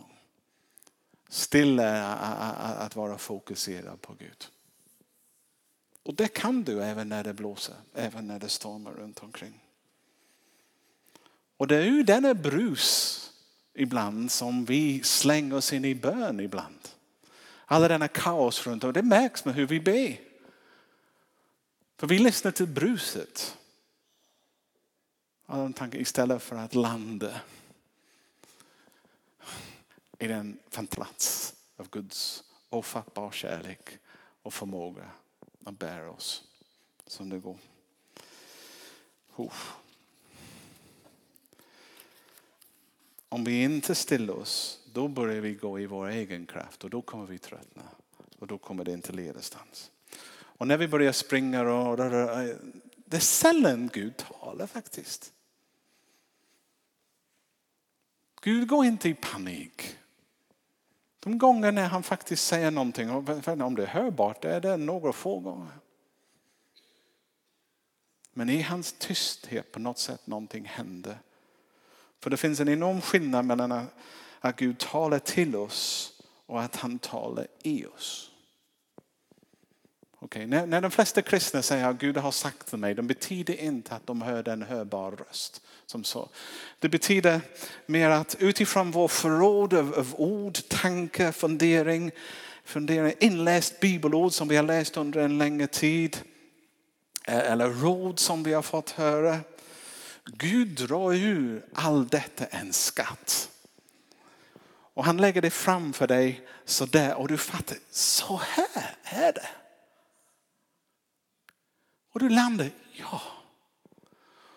Stilla 1.30 1.84
är 1.84 2.86
att 2.86 2.96
vara 2.96 3.18
fokuserad 3.18 4.02
på 4.02 4.14
Gud. 4.14 4.48
Och 6.04 6.16
det 6.16 6.28
kan 6.28 6.64
du 6.64 6.84
även 6.84 7.10
när 7.10 7.24
det 7.24 7.34
blåser, 7.34 7.76
även 7.94 8.28
när 8.28 8.40
det 8.40 8.50
stormar 8.50 8.92
runt 8.92 9.24
omkring. 9.24 9.60
Och 11.58 11.68
det 11.68 11.76
är 11.76 11.86
ju 11.86 12.04
denna 12.04 12.34
brus 12.34 13.20
ibland 13.74 14.32
som 14.32 14.66
vi 14.66 15.04
slänger 15.04 15.56
oss 15.56 15.74
in 15.74 15.86
i 15.86 15.96
bön 15.96 16.40
ibland. 16.40 16.93
Alla 17.66 17.88
denna 17.88 18.08
kaos 18.08 18.68
runt 18.68 18.84
om. 18.84 18.94
Det 18.94 19.02
märks 19.02 19.46
med 19.46 19.56
hur 19.56 19.68
vi 19.68 19.80
ber. 19.80 20.20
För 21.98 22.08
vi 22.08 22.20
lyssnar 22.20 22.52
till 22.52 22.68
bruset. 22.68 23.58
Istället 25.92 26.44
för 26.44 26.56
att 26.56 26.76
landa 26.76 27.42
i 30.20 30.28
den 30.28 30.58
plats 30.90 31.54
av 31.78 31.90
Guds 31.90 32.44
ofattbar 32.70 33.32
kärlek 33.32 33.90
och 34.42 34.54
förmåga 34.54 35.12
att 35.64 35.80
bära 35.80 36.12
oss 36.12 36.44
som 37.08 37.30
det 37.30 37.40
går. 37.40 37.58
Om 43.30 43.44
vi 43.44 43.64
inte 43.64 43.96
stillar 43.96 44.34
oss 44.34 44.83
då 44.94 45.08
börjar 45.08 45.42
vi 45.42 45.54
gå 45.54 45.80
i 45.80 45.86
vår 45.86 46.08
egen 46.08 46.46
kraft 46.46 46.84
och 46.84 46.90
då 46.90 47.02
kommer 47.02 47.26
vi 47.26 47.38
tröttna. 47.38 47.84
Och 48.40 48.48
då 48.48 48.58
kommer 48.58 48.84
det 48.84 48.92
inte 48.92 49.12
leda 49.12 49.28
någonstans. 49.28 49.92
Och 50.36 50.68
när 50.68 50.78
vi 50.78 50.88
börjar 50.88 51.12
springa 51.12 51.74
och 51.74 51.98
det 51.98 53.18
är 53.18 53.20
sällan 53.20 53.90
Gud 53.94 54.18
talar 54.18 54.68
faktiskt. 54.68 55.34
Gud 58.42 58.68
går 58.68 58.86
inte 58.86 59.10
i 59.10 59.14
panik. 59.14 59.98
De 61.20 61.38
gånger 61.38 61.72
när 61.72 61.88
han 61.88 62.04
faktiskt 62.04 62.48
säger 62.48 62.72
någonting, 62.72 63.12
om 63.12 63.76
det 63.76 63.84
är 63.84 63.88
hörbart 63.88 64.42
det 64.42 64.50
är 64.50 64.62
det 64.62 64.78
några 64.78 65.14
få 65.14 65.40
gånger. 65.40 65.80
Men 68.34 68.50
i 68.50 68.62
hans 68.62 68.94
tysthet 68.94 69.72
på 69.72 69.80
något 69.80 70.00
sätt 70.00 70.28
någonting 70.28 70.66
händer. 70.66 71.18
För 72.20 72.30
det 72.30 72.38
finns 72.38 72.60
en 72.60 72.70
enorm 72.70 73.02
skillnad 73.02 73.46
mellan 73.46 73.88
att 74.48 74.56
Gud 74.56 74.80
talar 74.80 75.20
till 75.20 75.56
oss 75.56 76.14
och 76.46 76.62
att 76.62 76.76
han 76.76 77.00
talar 77.00 77.48
i 77.64 77.86
oss. 77.86 78.32
Okay. 80.20 80.46
När, 80.46 80.66
när 80.66 80.82
de 80.82 80.92
flesta 80.92 81.22
kristna 81.22 81.62
säger 81.62 81.88
att 81.88 82.00
Gud 82.00 82.18
har 82.18 82.32
sagt 82.32 82.68
till 82.68 82.78
mig, 82.78 82.96
det 82.96 83.02
betyder 83.02 83.62
inte 83.62 83.96
att 83.96 84.08
de 84.08 84.22
hör 84.22 84.50
en 84.50 84.62
hörbar 84.62 85.12
röst. 85.12 85.62
Som 85.86 86.04
så. 86.04 86.30
Det 86.80 86.90
betyder 86.90 87.42
mer 87.86 88.10
att 88.10 88.36
utifrån 88.40 88.92
vår 88.92 89.08
förråd 89.08 89.74
av, 89.74 89.94
av 89.94 90.16
ord, 90.18 90.58
tankar, 90.68 91.32
fundering, 91.32 92.12
fundering, 92.64 93.14
inläst 93.20 93.80
bibelord 93.80 94.32
som 94.32 94.48
vi 94.48 94.56
har 94.56 94.64
läst 94.64 94.98
under 94.98 95.22
en 95.22 95.38
längre 95.38 95.68
tid. 95.68 96.18
Eh, 97.28 97.52
eller 97.52 97.70
råd 97.70 98.20
som 98.20 98.44
vi 98.44 98.54
har 98.54 98.62
fått 98.62 98.90
höra. 98.90 99.40
Gud 100.26 100.68
drar 100.68 101.14
ur 101.14 101.66
all 101.74 102.08
detta 102.08 102.46
en 102.46 102.74
skatt. 102.74 103.50
Och 104.94 105.06
han 105.06 105.18
lägger 105.18 105.42
det 105.42 105.50
framför 105.50 106.08
dig 106.08 106.48
sådär 106.66 107.16
och 107.16 107.28
du 107.28 107.38
fattar, 107.38 107.78
så 107.92 108.38
här 108.38 108.96
är 109.04 109.34
det. 109.34 109.50
Och 112.12 112.20
du 112.20 112.30
landar, 112.30 112.72
ja. 112.94 113.22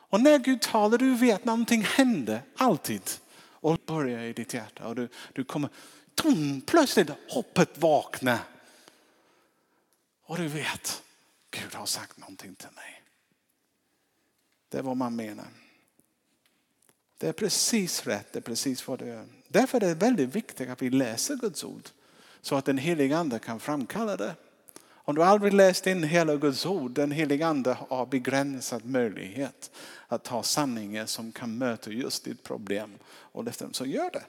Och 0.08 0.20
när 0.20 0.38
Gud 0.38 0.62
talar, 0.62 0.98
du 0.98 1.14
vet 1.14 1.44
någonting 1.44 1.82
händer 1.82 2.42
alltid. 2.56 3.10
Och 3.38 3.80
börjar 3.86 4.20
i 4.20 4.32
ditt 4.32 4.54
hjärta 4.54 4.88
och 4.88 4.94
du, 4.94 5.08
du 5.32 5.44
kommer, 5.44 5.70
tom, 6.14 6.60
plötsligt 6.60 7.10
hoppet 7.28 7.78
vaknar. 7.78 8.38
Och 10.22 10.36
du 10.36 10.48
vet, 10.48 11.02
Gud 11.50 11.74
har 11.74 11.86
sagt 11.86 12.18
någonting 12.18 12.54
till 12.54 12.70
mig. 12.74 13.02
Det 14.68 14.78
är 14.78 14.82
vad 14.82 14.96
man 14.96 15.16
menar. 15.16 15.46
Det 17.18 17.28
är 17.28 17.32
precis 17.32 18.06
rätt, 18.06 18.32
det 18.32 18.38
är 18.38 18.42
precis 18.42 18.88
vad 18.88 18.98
du 18.98 19.08
är. 19.10 19.26
Därför 19.56 19.84
är 19.84 19.88
det 19.88 19.94
väldigt 19.94 20.34
viktigt 20.34 20.70
att 20.70 20.82
vi 20.82 20.90
läser 20.90 21.36
Guds 21.36 21.64
ord. 21.64 21.88
Så 22.40 22.56
att 22.56 22.64
den 22.64 22.78
heliga 22.78 23.18
ande 23.18 23.38
kan 23.38 23.60
framkalla 23.60 24.16
det. 24.16 24.34
Om 24.88 25.14
du 25.14 25.22
aldrig 25.22 25.52
läst 25.52 25.86
in 25.86 26.02
hela 26.02 26.36
Guds 26.36 26.66
ord, 26.66 26.90
den 26.90 27.10
heliga 27.10 27.46
ande 27.46 27.76
har 27.88 28.06
begränsad 28.06 28.84
möjlighet 28.84 29.70
att 30.08 30.24
ta 30.24 30.42
sanningar 30.42 31.06
som 31.06 31.32
kan 31.32 31.58
möta 31.58 31.90
just 31.90 32.24
ditt 32.24 32.42
problem. 32.42 32.98
Och 33.08 33.44
det, 33.44 33.52
så 33.72 33.86
gör 33.86 34.10
det. 34.10 34.24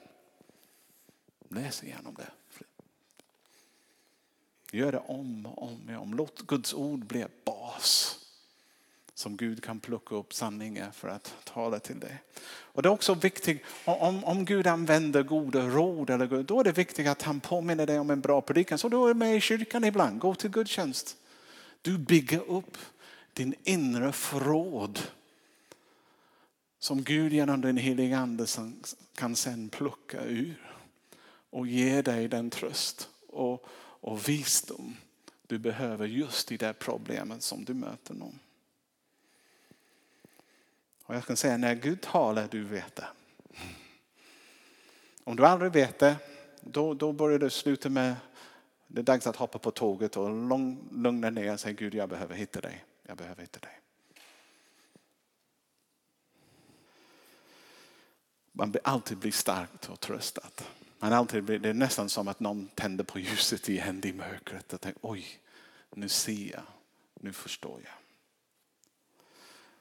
Läs 1.48 1.84
igenom 1.84 2.14
det. 2.14 2.30
Gör 4.76 4.92
det 4.92 5.02
om 5.06 5.46
och 5.46 5.62
om 5.62 5.88
igen. 5.88 6.14
Låt 6.16 6.46
Guds 6.46 6.74
ord 6.74 7.06
bli 7.06 7.24
bas 7.44 8.18
som 9.18 9.36
Gud 9.36 9.62
kan 9.62 9.80
plocka 9.80 10.14
upp 10.14 10.34
sanningar 10.34 10.90
för 10.90 11.08
att 11.08 11.34
tala 11.44 11.78
till 11.78 12.00
dig. 12.00 12.22
Och 12.44 12.82
det 12.82 12.88
är 12.88 12.92
också 12.92 13.14
viktigt, 13.14 13.62
om, 13.84 14.24
om 14.24 14.44
Gud 14.44 14.66
använder 14.66 15.22
goda 15.22 15.68
råd, 15.68 16.10
eller, 16.10 16.42
då 16.42 16.60
är 16.60 16.64
det 16.64 16.72
viktigt 16.72 17.08
att 17.08 17.22
han 17.22 17.40
påminner 17.40 17.86
dig 17.86 17.98
om 17.98 18.10
en 18.10 18.20
bra 18.20 18.40
predikan. 18.40 18.78
Så 18.78 18.88
du 18.88 19.10
är 19.10 19.14
med 19.14 19.36
i 19.36 19.40
kyrkan 19.40 19.84
ibland, 19.84 20.18
gå 20.18 20.34
till 20.34 20.50
gudstjänst. 20.50 21.16
Du 21.82 21.98
bygger 21.98 22.50
upp 22.50 22.78
din 23.32 23.54
inre 23.64 24.12
förråd 24.12 25.00
som 26.78 27.02
Gud 27.02 27.32
genom 27.32 27.60
den 27.60 27.76
heliga 27.76 28.18
ande 28.18 28.46
kan 29.14 29.36
sen 29.36 29.68
plocka 29.68 30.24
ur 30.24 30.76
och 31.50 31.66
ge 31.66 32.02
dig 32.02 32.28
den 32.28 32.50
tröst 32.50 33.08
och, 33.28 33.66
och 34.00 34.28
visdom 34.28 34.96
du 35.46 35.58
behöver 35.58 36.06
just 36.06 36.52
i 36.52 36.56
det 36.56 36.72
problemet 36.72 37.42
som 37.42 37.64
du 37.64 37.74
möter 37.74 38.14
någon. 38.14 38.38
Och 41.08 41.14
jag 41.14 41.24
kan 41.24 41.36
säga 41.36 41.56
när 41.56 41.74
Gud 41.74 42.00
talar, 42.00 42.48
du 42.50 42.64
vet 42.64 42.96
det. 42.96 43.06
Om 45.24 45.36
du 45.36 45.46
aldrig 45.46 45.72
vet 45.72 45.98
det, 45.98 46.16
då, 46.60 46.94
då 46.94 47.12
börjar 47.12 47.38
du 47.38 47.50
sluta 47.50 47.88
med, 47.88 48.16
det 48.86 49.00
är 49.00 49.04
dags 49.04 49.26
att 49.26 49.36
hoppa 49.36 49.58
på 49.58 49.70
tåget 49.70 50.16
och 50.16 50.30
lugna 50.92 51.30
ner 51.30 51.52
och 51.52 51.60
säga 51.60 51.72
Gud 51.72 51.94
jag 51.94 52.08
behöver 52.08 52.34
hitta 52.34 52.60
dig. 52.60 52.84
Jag 53.02 53.16
behöver 53.16 53.42
hitta 53.42 53.60
dig. 53.60 53.80
Man 58.52 58.70
blir 58.70 58.82
alltid 58.84 59.18
blir 59.18 59.32
starkt 59.32 59.88
och 59.88 60.00
tröstat. 60.00 60.70
Man 60.98 61.12
alltid 61.12 61.44
blir, 61.44 61.58
det 61.58 61.68
är 61.68 61.74
nästan 61.74 62.08
som 62.08 62.28
att 62.28 62.40
någon 62.40 62.68
tänder 62.68 63.04
på 63.04 63.18
ljuset 63.18 63.68
igen 63.68 64.00
i 64.04 64.12
mörkret 64.12 64.72
och 64.72 64.80
tänker 64.80 65.00
oj, 65.02 65.26
nu 65.94 66.08
ser 66.08 66.50
jag, 66.50 66.62
nu 67.20 67.32
förstår 67.32 67.80
jag. 67.84 67.97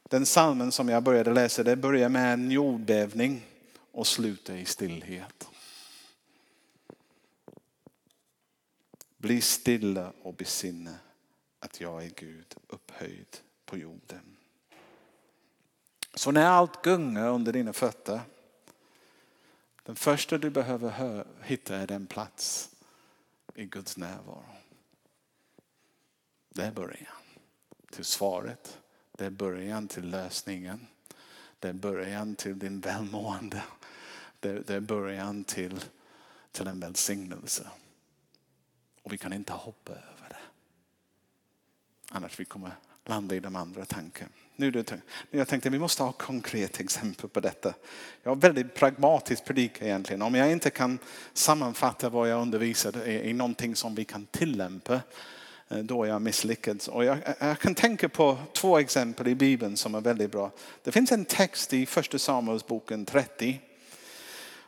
Den 0.10 0.26
salmen 0.26 0.72
som 0.72 0.89
jag 0.89 1.04
började 1.04 1.34
läsa 1.34 1.63
det 1.63 1.76
börjar 1.76 2.10
med 2.10 2.34
en 2.34 2.52
jordbävning 2.52 3.46
och 3.91 4.08
slutar 4.08 4.56
i 4.56 4.65
stillhet. 4.65 5.50
Bli 9.17 9.41
stilla 9.41 10.13
och 10.22 10.34
besinna 10.34 10.96
att 11.60 11.82
jag 11.82 12.06
är 12.06 12.10
Gud 12.10 12.56
upphöjd 12.67 13.38
på 13.65 13.78
jorden. 13.78 14.38
Så 16.13 16.32
när 16.32 16.46
allt 16.46 16.84
gungar 16.84 17.30
under 17.30 17.54
dina 17.54 17.74
fötter, 17.74 18.22
den 19.84 19.96
första 19.96 20.38
du 20.38 20.50
behöver 20.50 21.26
hitta 21.43 21.76
är 21.76 21.88
den 21.88 22.08
plats 22.08 22.70
i 23.56 23.65
Guds 23.65 23.98
närvaro. 23.98 24.46
Där 26.50 26.72
börjar 26.72 27.13
till 27.91 28.06
svaret 28.06 28.80
det 29.17 29.25
är 29.25 29.30
början 29.30 29.88
till 29.88 30.10
lösningen. 30.10 30.88
Det 31.60 31.67
är 31.69 31.73
början 31.73 32.36
till 32.36 32.60
din 32.60 32.80
välmående. 32.80 33.63
Det 34.39 34.69
är 34.69 34.80
början 34.80 35.43
till, 35.43 35.80
till 36.51 36.67
en 36.67 36.80
välsignelse. 36.80 37.67
Och 39.03 39.13
vi 39.13 39.17
kan 39.17 39.34
inte 39.34 39.53
hoppa 39.53 39.91
över 39.91 40.30
det. 40.30 40.38
Annars 42.10 42.39
vi 42.39 42.45
kommer 42.45 42.71
landa 43.06 43.36
i 43.36 43.39
de 43.39 43.56
andra 43.56 43.86
tankarna. 43.86 44.32
Nu 44.56 44.71
det, 44.71 45.01
jag 45.32 45.47
tänkte 45.47 45.69
vi 45.69 45.80
måste 45.80 46.03
ha 46.03 46.12
konkret 46.12 46.80
exempel 46.80 47.30
på 47.30 47.39
detta. 47.39 47.73
Jag 48.23 48.32
har 48.32 48.36
väldigt 48.36 48.73
pragmatisk 48.73 49.45
predika 49.45 49.86
egentligen. 49.86 50.21
Om 50.21 50.36
jag 50.36 50.51
inte 50.51 50.69
kan 50.69 50.99
sammanfatta 51.34 52.10
vad 52.10 52.30
jag 52.30 52.41
undervisar 52.41 53.08
i 53.08 53.34
någonting 53.34 53.75
som 53.75 53.95
vi 53.95 54.06
kan 54.06 54.25
tillämpa 54.25 55.01
Eh, 55.69 55.77
då 55.77 56.06
jag 56.08 56.21
misslyckats. 56.21 56.88
Och 56.88 57.06
jag, 57.06 57.17
eh, 57.17 57.34
jag, 57.39 57.60
kan 57.60 57.75
tänka 57.75 58.10
på 58.10 58.38
två 58.53 58.77
exempel 58.77 59.27
i 59.27 59.36
Bibeln 59.36 59.77
som 59.77 59.95
är 59.95 60.01
väldigt 60.01 60.32
bra. 60.32 60.51
Det 60.84 60.91
finns 60.91 61.12
en 61.12 61.25
text 61.25 61.73
i 61.73 61.86
första 61.86 62.19
Samuelsboken 62.19 63.06
30. 63.06 63.60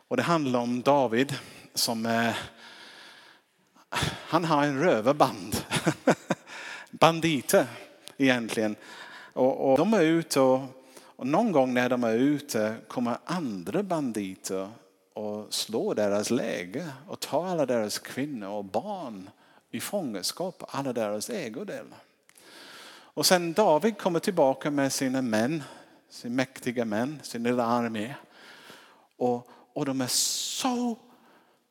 Och 0.08 0.16
det 0.16 0.22
handlar 0.22 0.60
om 0.60 0.82
David 0.82 1.34
som 1.74 2.06
eh, 2.06 2.34
han 4.26 4.44
har 4.44 4.64
en 4.64 4.80
rövarband. 4.80 5.56
Banditer 6.90 7.66
egentligen. 8.18 8.76
Och, 9.32 9.70
och, 9.70 9.78
de 9.78 9.94
är 9.94 10.02
ute 10.02 10.40
och, 10.40 10.60
och 11.16 11.26
någon 11.26 11.52
gång 11.52 11.74
när 11.74 11.88
de 11.88 12.04
är 12.04 12.14
ute 12.14 12.74
kommer 12.88 13.18
andra 13.24 13.82
banditer 13.82 14.70
och 15.14 15.54
slår 15.54 15.94
deras 15.94 16.30
läge 16.30 16.88
och 17.08 17.20
tar 17.20 17.46
alla 17.46 17.66
deras 17.66 17.98
kvinnor 17.98 18.48
och 18.48 18.64
barn 18.64 19.30
i 19.70 19.80
fångenskap, 19.80 20.64
alla 20.68 20.92
deras 20.92 21.30
ägodelar. 21.30 21.98
Och 22.92 23.26
sen 23.26 23.52
David 23.52 23.98
kommer 23.98 24.20
tillbaka 24.20 24.70
med 24.70 24.92
sina 24.92 25.22
män, 25.22 25.62
sina 26.08 26.34
mäktiga 26.34 26.84
män, 26.84 27.20
sin 27.22 27.42
lilla 27.42 27.64
armé. 27.64 28.14
Och, 29.16 29.48
och 29.72 29.84
de 29.84 30.00
är 30.00 30.06
så 30.06 30.98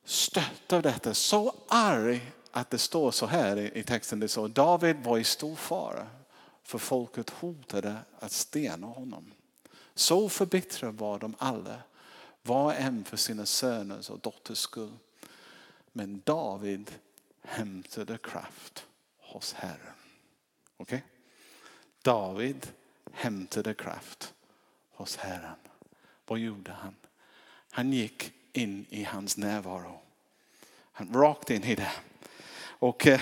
stötta 0.04 0.76
av 0.76 0.82
detta, 0.82 1.14
så 1.14 1.54
arg 1.68 2.32
att 2.50 2.70
det 2.70 2.78
står 2.78 3.10
så 3.10 3.26
här 3.26 3.76
i, 3.76 3.82
texten. 3.82 4.20
Det 4.20 4.28
står 4.28 4.48
David 4.48 4.96
var 5.04 5.18
i 5.18 5.24
stor 5.24 5.56
fara 5.56 6.06
för 6.62 6.78
folket 6.78 7.30
hotade 7.30 7.96
att 8.18 8.32
stena 8.32 8.86
honom. 8.86 9.32
Så 9.94 10.28
förbittrade 10.28 10.96
var 10.96 11.18
de 11.18 11.34
alla, 11.38 11.76
var 12.42 12.64
och 12.64 12.74
en 12.74 13.04
för 13.04 13.16
sina 13.16 13.46
söners 13.46 14.10
och 14.10 14.18
dotters 14.18 14.58
skull. 14.58 14.92
Men 15.92 16.22
David 16.24 16.90
hämtade 17.50 18.18
kraft 18.18 18.86
hos 19.18 19.52
Herren. 19.52 19.94
Okej? 20.76 20.96
Okay? 20.96 21.00
David 22.02 22.72
hämtade 23.12 23.74
kraft 23.74 24.34
hos 24.90 25.16
Herren. 25.16 25.56
Vad 26.26 26.38
gjorde 26.38 26.72
han? 26.72 26.94
Han 27.70 27.92
gick 27.92 28.32
in 28.52 28.86
i 28.88 29.04
hans 29.04 29.36
närvaro. 29.36 30.00
Han 30.92 31.12
rakt 31.12 31.50
in 31.50 31.64
i 31.64 31.74
det. 31.74 31.92
Och 32.62 33.06
eh, 33.06 33.20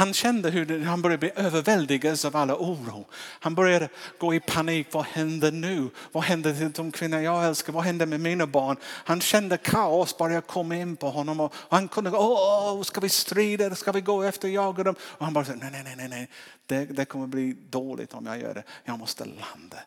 han 0.00 0.14
kände 0.14 0.50
hur 0.50 0.84
han 0.84 1.02
började 1.02 1.18
bli 1.18 1.30
överväldigad 1.36 2.24
av 2.24 2.36
alla 2.36 2.56
oro. 2.56 3.06
Han 3.14 3.54
började 3.54 3.88
gå 4.18 4.34
i 4.34 4.40
panik. 4.40 4.86
Vad 4.92 5.04
händer 5.04 5.52
nu? 5.52 5.90
Vad 6.12 6.22
händer 6.24 6.54
till 6.54 6.72
de 6.72 6.92
kvinnor 6.92 7.20
jag 7.20 7.46
älskar? 7.46 7.72
Vad 7.72 7.84
händer 7.84 8.06
med 8.06 8.20
mina 8.20 8.46
barn? 8.46 8.76
Han 8.82 9.20
kände 9.20 9.56
kaos 9.56 10.18
bara 10.18 10.40
komma 10.40 10.76
in 10.76 10.96
på 10.96 11.10
honom. 11.10 11.40
Och 11.40 11.54
han 11.68 11.88
kunde 11.88 12.10
gå, 12.10 12.18
åh, 12.18 12.82
ska 12.82 13.00
vi 13.00 13.08
strida? 13.08 13.74
Ska 13.74 13.92
vi 13.92 14.00
gå 14.00 14.22
efter 14.22 14.48
jaga 14.48 14.84
dem? 14.84 14.94
Och 15.00 15.24
han 15.24 15.34
bara, 15.34 15.44
nej, 15.54 15.70
nej, 15.84 15.94
nej, 15.96 16.08
nej. 16.08 16.30
Det, 16.66 16.84
det 16.84 17.04
kommer 17.04 17.26
bli 17.26 17.56
dåligt 17.70 18.14
om 18.14 18.26
jag 18.26 18.40
gör 18.40 18.54
det. 18.54 18.64
Jag 18.84 18.98
måste 18.98 19.24
landa. 19.24 19.78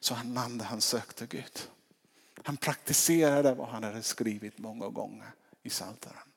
Så 0.00 0.14
han 0.14 0.34
landade, 0.34 0.70
han 0.70 0.80
sökte 0.80 1.26
Gud. 1.26 1.60
Han 2.44 2.56
praktiserade 2.56 3.54
vad 3.54 3.68
han 3.68 3.84
hade 3.84 4.02
skrivit 4.02 4.58
många 4.58 4.88
gånger 4.88 5.30
i 5.62 5.68
Psaltaren. 5.68 6.29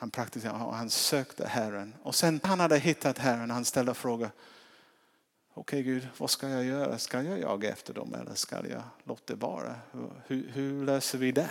Han 0.00 0.10
praktiserade 0.10 0.64
och 0.64 0.74
han 0.74 0.90
sökte 0.90 1.46
Herren. 1.46 1.94
Och 2.02 2.14
sen 2.14 2.40
han 2.42 2.60
hade 2.60 2.78
hittat 2.78 3.18
Herren, 3.18 3.50
han 3.50 3.64
ställde 3.64 3.94
frågan. 3.94 4.30
Okej 5.54 5.80
okay, 5.80 5.82
Gud, 5.82 6.08
vad 6.18 6.30
ska 6.30 6.48
jag 6.48 6.64
göra? 6.64 6.98
Ska 6.98 7.22
jag 7.22 7.40
jaga 7.40 7.70
efter 7.72 7.94
dem 7.94 8.14
eller 8.14 8.34
ska 8.34 8.68
jag 8.68 8.82
låta 9.04 9.22
det 9.26 9.40
vara? 9.40 9.74
Hur, 10.26 10.48
hur, 10.48 10.84
löser 10.84 11.18
vi 11.18 11.32
det? 11.32 11.50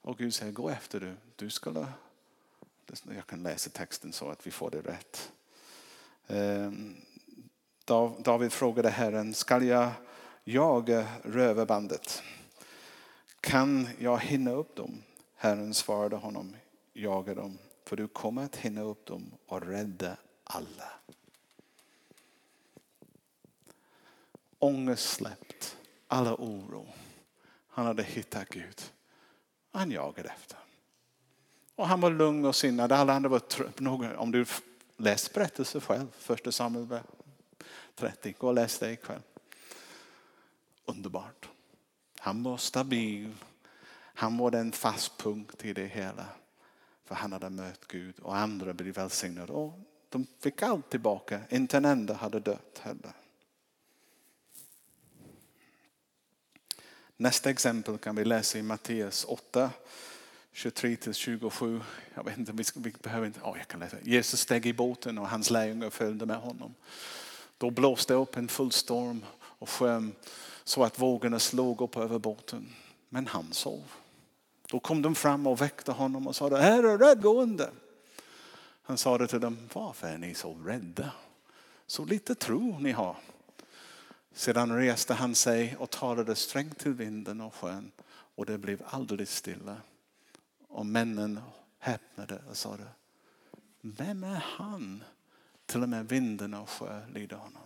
Och 0.00 0.18
Gud 0.18 0.34
säger, 0.34 0.52
gå 0.52 0.70
efter 0.70 1.00
du. 1.00 1.14
Du 1.36 1.50
skulle... 1.50 1.86
Jag 3.16 3.26
kan 3.26 3.42
läsa 3.42 3.70
texten 3.70 4.12
så 4.12 4.30
att 4.30 4.46
vi 4.46 4.50
får 4.50 4.70
det 4.70 4.80
rätt. 4.80 5.32
Ehm, 6.26 6.96
David 8.18 8.52
frågade 8.52 8.90
Herren, 8.90 9.34
ska 9.34 9.64
jag 9.64 9.90
jaga 10.44 11.06
rövarbandet? 11.22 12.22
Kan 13.40 13.88
jag 13.98 14.18
hinna 14.18 14.50
upp 14.50 14.76
dem? 14.76 15.02
Herren 15.36 15.74
svarade 15.74 16.16
honom, 16.16 16.56
jaga 16.98 17.34
dem, 17.34 17.58
för 17.84 17.96
du 17.96 18.08
kommer 18.08 18.44
att 18.44 18.56
hinna 18.56 18.80
upp 18.80 19.06
dem 19.06 19.34
och 19.46 19.62
rädda 19.62 20.16
alla. 20.44 20.92
Ångest 24.58 25.08
släppt, 25.08 25.76
alla 26.06 26.34
oro. 26.34 26.88
Han 27.68 27.86
hade 27.86 28.02
hittat 28.02 28.48
Gud. 28.48 28.82
Han 29.72 29.90
jagade 29.90 30.28
efter. 30.28 30.58
Och 31.74 31.88
han 31.88 32.00
var 32.00 32.10
lugn 32.10 32.44
och 32.44 32.56
sinnad. 32.56 32.92
Alla 32.92 33.12
andra 33.12 33.28
var 33.28 33.38
trötta. 33.38 33.90
Om 34.18 34.30
du 34.30 34.44
läst 34.96 35.34
berättelsen 35.34 35.80
själv, 35.80 36.06
första 36.18 36.52
Samuel 36.52 37.00
30, 37.94 38.34
gå 38.38 38.46
och 38.46 38.54
läs 38.54 38.78
det 38.78 38.92
ikväll. 38.92 39.22
Underbart. 40.84 41.48
Han 42.18 42.42
var 42.42 42.56
stabil. 42.56 43.34
Han 43.94 44.38
var 44.38 44.50
den 44.50 44.72
fast 44.72 45.18
punkt 45.18 45.64
i 45.64 45.72
det 45.72 45.86
hela. 45.86 46.26
För 47.08 47.14
han 47.14 47.32
hade 47.32 47.50
mött 47.50 47.88
Gud 47.88 48.18
och 48.18 48.36
andra 48.36 48.72
blev 48.72 48.94
välsignade. 48.94 49.52
Och 49.52 49.72
de 50.08 50.26
fick 50.40 50.62
allt 50.62 50.90
tillbaka. 50.90 51.40
Inte 51.50 51.76
en 51.76 51.84
enda 51.84 52.14
hade 52.14 52.40
dött 52.40 52.80
heller. 52.82 53.12
Nästa 57.16 57.50
exempel 57.50 57.98
kan 57.98 58.16
vi 58.16 58.24
läsa 58.24 58.58
i 58.58 58.62
Matteus 58.62 59.24
8, 59.24 59.70
23 60.52 60.96
27. 61.12 61.80
Jag 62.14 62.24
vet 62.24 62.38
inte, 62.38 62.52
vi, 62.74 62.92
behöver 63.02 63.26
inte, 63.26 63.40
oh, 63.40 63.58
jag 63.58 63.68
kan 63.68 63.80
läsa. 63.80 63.96
Jesus 64.02 64.40
steg 64.40 64.66
i 64.66 64.72
båten 64.72 65.18
och 65.18 65.28
hans 65.28 65.50
lärjungar 65.50 65.90
följde 65.90 66.26
med 66.26 66.36
honom. 66.36 66.74
Då 67.58 67.70
blåste 67.70 68.14
upp 68.14 68.36
en 68.36 68.48
full 68.48 68.72
storm 68.72 69.24
och 69.34 69.70
sjön 69.70 70.14
så 70.64 70.84
att 70.84 70.98
vågorna 70.98 71.38
slog 71.38 71.80
upp 71.80 71.96
över 71.96 72.18
båten. 72.18 72.68
Men 73.08 73.26
han 73.26 73.52
sov. 73.52 73.82
Då 74.70 74.80
kom 74.80 75.02
de 75.02 75.14
fram 75.14 75.46
och 75.46 75.60
väckte 75.60 75.92
honom 75.92 76.26
och 76.26 76.36
sa, 76.36 76.56
Herre 76.56 76.96
rädd, 76.98 77.22
gå 77.22 77.42
under. 77.42 77.70
Han 78.82 78.98
sa 78.98 79.18
det 79.18 79.26
till 79.26 79.40
dem, 79.40 79.58
varför 79.72 80.08
är 80.08 80.18
ni 80.18 80.34
så 80.34 80.54
rädda? 80.54 81.12
Så 81.86 82.04
lite 82.04 82.34
tro 82.34 82.78
ni 82.78 82.92
har. 82.92 83.16
Sedan 84.32 84.76
reste 84.76 85.14
han 85.14 85.34
sig 85.34 85.76
och 85.78 85.90
talade 85.90 86.34
strängt 86.34 86.78
till 86.78 86.92
vinden 86.92 87.40
och 87.40 87.54
sjön 87.54 87.90
och 88.08 88.46
det 88.46 88.58
blev 88.58 88.82
alldeles 88.86 89.36
stilla. 89.36 89.76
Och 90.68 90.86
männen 90.86 91.40
häpnade 91.78 92.42
och 92.50 92.56
sa, 92.56 92.76
vem 93.80 94.24
är 94.24 94.44
han? 94.56 95.04
Till 95.66 95.82
och 95.82 95.88
med 95.88 96.08
vinden 96.08 96.54
och 96.54 96.70
sjö 96.70 97.00
lyder 97.14 97.36
honom. 97.36 97.62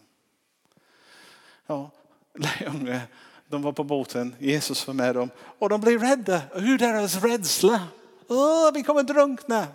Ja, 1.66 1.90
lärjungar 2.34 3.06
de 3.52 3.62
var 3.62 3.72
på 3.72 3.84
båten, 3.84 4.36
Jesus 4.38 4.86
var 4.86 4.94
med 4.94 5.14
dem 5.14 5.30
och 5.58 5.68
de 5.68 5.80
blev 5.80 6.00
rädda. 6.00 6.42
Hur 6.54 6.78
deras 6.78 7.22
rädsla. 7.22 7.86
Oh, 8.28 8.72
vi 8.74 8.82
kommer 8.82 9.02
drunkna, 9.02 9.66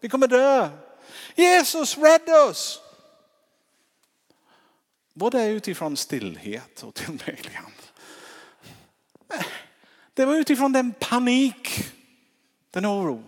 vi 0.00 0.08
kommer 0.08 0.26
dö. 0.26 0.70
Jesus 1.34 1.98
rädda 1.98 2.44
oss. 2.44 2.80
Både 5.14 5.46
utifrån 5.46 5.96
stillhet 5.96 6.82
och 6.82 6.94
tillbedjan? 6.94 7.72
Det 10.14 10.24
var 10.24 10.34
utifrån 10.34 10.72
den 10.72 10.92
panik, 10.92 11.92
den 12.70 12.86
oro. 12.86 13.24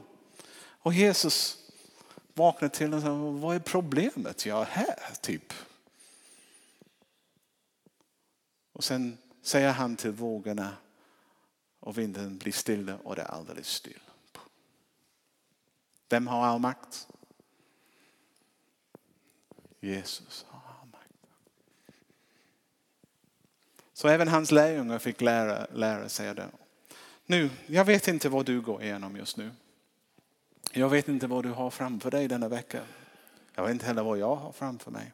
Och 0.59 0.95
Jesus 0.95 1.57
vaknade 2.35 2.75
till 2.75 2.95
och 2.95 3.03
sa, 3.03 3.15
vad 3.15 3.57
är 3.57 3.61
problemet? 3.61 4.47
Jag 4.47 4.61
är 4.61 4.65
här, 4.65 5.15
typ. 5.21 5.53
Och 8.73 8.85
sen 8.85 9.19
säger 9.47 9.73
han 9.73 9.97
till 9.97 10.11
vågorna 10.11 10.77
och 11.81 11.99
vinden 11.99 12.39
blir 12.39 12.53
stilla 12.53 12.97
och 12.97 13.17
det 13.17 13.23
är 13.23 13.27
alldeles 13.27 13.69
still. 13.69 14.01
Vem 16.09 16.27
har 16.27 16.47
all 16.47 16.59
makt? 16.59 17.09
Jesus 19.81 20.47
har 20.49 20.61
all 20.81 20.89
makt. 20.89 21.27
Så 23.93 24.09
även 24.09 24.29
hans 24.29 24.51
lärjungar 24.51 24.99
fick 24.99 25.21
lära, 25.21 25.67
lära 25.73 26.09
sig 26.09 26.35
det. 26.35 26.49
Nu, 27.27 27.51
jag 27.67 27.85
vet 27.85 28.09
inte 28.09 28.29
vad 28.29 28.47
du 28.47 28.61
går 28.61 28.83
igenom 28.83 29.17
just 29.17 29.37
nu. 29.37 29.51
Jag 30.73 30.89
vet 30.89 31.09
inte 31.09 31.27
vad 31.27 31.45
du 31.45 31.51
har 31.51 31.71
framför 31.71 32.11
dig 32.11 32.29
denna 32.29 32.49
vecka. 32.49 32.83
Jag 33.55 33.63
vet 33.63 33.73
inte 33.73 33.87
heller 33.87 34.03
vad 34.03 34.19
jag 34.19 34.37
har 34.37 34.53
framför 34.53 34.91
mig. 34.91 35.13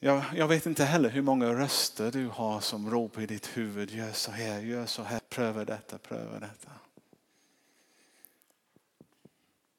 Jag, 0.00 0.24
jag, 0.34 0.48
vet 0.48 0.66
inte 0.66 0.84
heller 0.84 1.10
hur 1.10 1.22
många 1.22 1.54
röster 1.54 2.12
du 2.12 2.26
har 2.26 2.60
som 2.60 2.90
ropar 2.90 3.22
i 3.22 3.26
ditt 3.26 3.46
huvud. 3.56 3.90
Gör 3.90 4.12
så 4.12 4.30
här, 4.30 4.60
gör 4.60 4.86
så 4.86 5.02
här, 5.02 5.20
pröva 5.28 5.64
detta, 5.64 5.98
pröva 5.98 6.40
detta. 6.40 6.70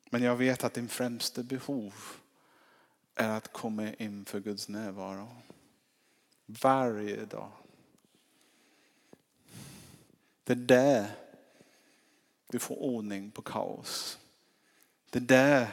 Men 0.09 0.23
jag 0.23 0.35
vet 0.35 0.63
att 0.63 0.73
din 0.73 0.87
främsta 0.87 1.43
behov 1.43 1.93
är 3.15 3.29
att 3.29 3.53
komma 3.53 3.93
in 3.93 4.25
för 4.25 4.39
Guds 4.39 4.69
närvaro. 4.69 5.27
Varje 6.45 7.25
dag. 7.25 7.51
Det 10.43 10.53
är 10.53 10.57
där 10.57 11.11
du 12.47 12.59
får 12.59 12.75
ordning 12.75 13.31
på 13.31 13.41
kaos. 13.41 14.19
Det 15.09 15.19
är 15.19 15.23
där 15.23 15.67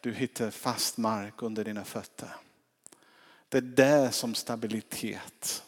du 0.00 0.12
hittar 0.12 0.50
fast 0.50 0.96
mark 0.96 1.42
under 1.42 1.64
dina 1.64 1.84
fötter. 1.84 2.36
Det 3.48 3.58
är 3.58 3.62
där 3.62 4.10
som 4.10 4.34
stabilitet, 4.34 5.62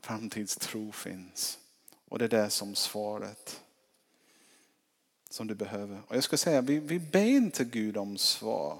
framtidstro 0.00 0.92
finns. 0.92 1.58
Och 2.08 2.18
det 2.18 2.24
är 2.24 2.28
där 2.28 2.48
som 2.48 2.74
svaret 2.74 3.60
som 5.30 5.46
du 5.46 5.54
behöver. 5.54 6.00
Och 6.08 6.16
jag 6.16 6.24
ska 6.24 6.36
säga, 6.36 6.60
vi, 6.60 6.78
vi 6.78 6.98
ber 6.98 7.24
inte 7.24 7.64
Gud 7.64 7.96
om 7.96 8.18
svar. 8.18 8.78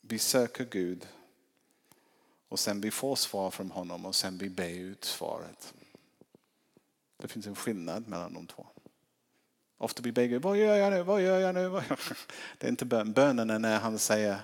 Vi 0.00 0.18
söker 0.18 0.64
Gud 0.64 1.08
och 2.48 2.58
sen 2.58 2.80
vi 2.80 2.90
får 2.90 3.16
svar 3.16 3.50
från 3.50 3.70
honom 3.70 4.06
och 4.06 4.14
sen 4.14 4.38
vi 4.38 4.48
ber 4.48 4.68
ut 4.68 5.04
svaret. 5.04 5.74
Det 7.16 7.28
finns 7.28 7.46
en 7.46 7.54
skillnad 7.54 8.08
mellan 8.08 8.34
de 8.34 8.46
två. 8.46 8.66
Ofta 9.78 10.02
vi 10.02 10.12
ber 10.12 10.24
Gud, 10.24 10.42
vad 10.42 10.56
gör 10.56 10.76
jag 10.76 10.92
nu, 10.92 11.02
vad 11.02 11.22
gör 11.22 11.38
jag 11.38 11.54
nu? 11.54 11.70
Det 12.58 12.66
är 12.66 12.70
inte 12.70 12.84
bön. 12.84 13.12
Bönen 13.12 13.50
är 13.50 13.58
när 13.58 13.80
han 13.80 13.98
säger, 13.98 14.40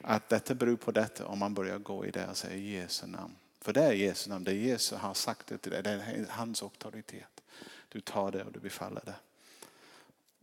att 0.00 0.28
detta 0.28 0.54
beror 0.54 0.76
på 0.76 0.90
detta 0.90 1.26
om 1.26 1.38
man 1.38 1.54
börjar 1.54 1.78
gå 1.78 2.06
i 2.06 2.10
det 2.10 2.28
och 2.28 2.36
säga 2.36 2.56
Jesu 2.56 3.06
namn. 3.06 3.36
För 3.60 3.72
det 3.72 3.82
är 3.82 3.92
Jesu 3.92 4.30
namn, 4.30 4.44
det 4.44 4.50
är 4.50 4.54
Jesus 4.54 4.98
har 4.98 5.14
sagt 5.14 5.46
det 5.46 5.58
till 5.58 5.72
dig, 5.72 5.82
det 5.82 5.90
är 5.90 6.26
hans 6.30 6.62
auktoritet. 6.62 7.42
Du 7.88 8.00
tar 8.00 8.32
det 8.32 8.44
och 8.44 8.52
du 8.52 8.60
befaller 8.60 9.02
det. 9.04 9.14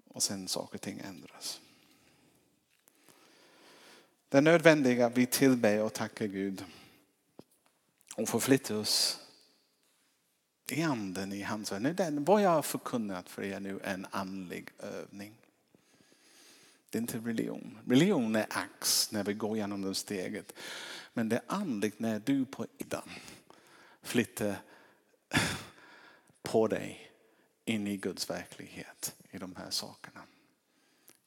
Och 0.08 0.24
sen 0.24 0.48
saker 0.48 0.76
och 0.76 0.82
ting 0.82 1.00
ändras. 1.00 1.62
Det 4.30 4.38
är 4.38 4.42
nödvändigt 4.42 5.02
att 5.02 5.18
vi 5.18 5.26
tillber 5.26 5.82
och 5.82 5.94
tackar 5.94 6.26
Gud 6.26 6.66
och 8.16 8.30
förflyttar 8.30 8.76
oss 8.76 9.20
i 10.72 10.82
anden 10.82 11.34
i 11.34 11.42
hans 11.42 11.72
värld. 11.72 12.02
Vad 12.20 12.42
jag 12.42 12.50
har 12.50 12.62
förkunnat 12.62 13.30
för 13.30 13.44
er 13.44 13.60
nu 13.60 13.80
är 13.84 13.94
en 13.94 14.08
andlig 14.12 14.70
övning. 14.80 15.34
Det 16.94 16.98
är 16.98 17.02
inte 17.02 17.18
religion. 17.18 17.80
Religion 17.88 18.36
är 18.36 18.48
ax 18.50 19.12
när 19.12 19.24
vi 19.24 19.34
går 19.34 19.56
igenom 19.56 19.82
det 19.82 19.96
steget. 19.96 20.54
Men 21.14 21.30
det 21.30 21.36
är 21.36 21.44
andligt 21.48 22.00
när 22.00 22.20
du 22.20 22.46
på 22.46 22.66
idan 22.78 23.10
flyttar 24.02 24.56
på 26.42 26.68
dig 26.68 27.12
in 27.66 27.88
i 27.88 27.98
Guds 27.98 28.30
verklighet. 28.30 29.16
i 29.32 29.38
de 29.38 29.56
här 29.56 29.70
sakerna. 29.70 30.20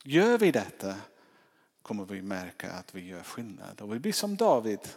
Gör 0.05 0.39
vi 0.39 0.53
detta 0.53 0.97
kommer 1.83 2.05
vi 2.05 2.23
märka 2.23 2.73
att 2.73 2.95
vi 2.95 3.07
gör 3.07 3.23
skillnad. 3.23 3.81
Och 3.81 3.95
vi 3.95 3.99
blir 3.99 4.13
som 4.13 4.37
David. 4.37 4.89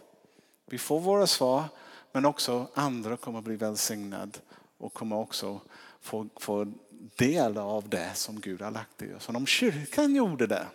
Vi 0.65 0.77
får 0.77 0.99
våra 0.99 1.27
svar 1.27 1.63
men 2.11 2.25
också 2.25 2.67
andra 2.73 3.17
kommer 3.17 3.41
bli 3.41 3.55
välsignade 3.55 4.39
och 4.77 4.93
kommer 4.93 5.15
också 5.15 5.61
få, 5.99 6.29
få 6.39 6.73
del 6.99 7.57
av 7.57 7.89
det 7.89 8.11
som 8.15 8.39
Gud 8.39 8.61
har 8.61 8.71
lagt 8.71 9.01
i 9.01 9.13
oss. 9.13 9.29
Och 9.29 9.35
om 9.35 9.45
kyrkan 9.45 10.15
gjorde 10.15 10.47
det 10.47 10.67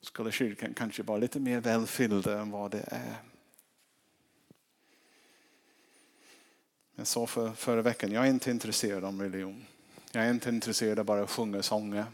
skulle 0.00 0.32
kyrkan 0.32 0.74
kanske 0.74 1.02
vara 1.02 1.18
lite 1.18 1.40
mer 1.40 1.60
välfylld 1.60 2.26
än 2.26 2.50
vad 2.50 2.70
det 2.70 2.84
är. 2.86 3.16
Jag 6.94 7.06
sa 7.06 7.26
för, 7.26 7.52
förra 7.52 7.82
veckan, 7.82 8.12
jag 8.12 8.26
är 8.26 8.30
inte 8.30 8.50
intresserad 8.50 9.04
av 9.04 9.20
religion. 9.20 9.66
Jag 10.12 10.24
är 10.24 10.30
inte 10.30 10.48
intresserad 10.48 10.98
av 10.98 11.04
bara 11.04 11.22
att 11.22 11.30
sjunga 11.30 11.62
sånger. 11.62 12.04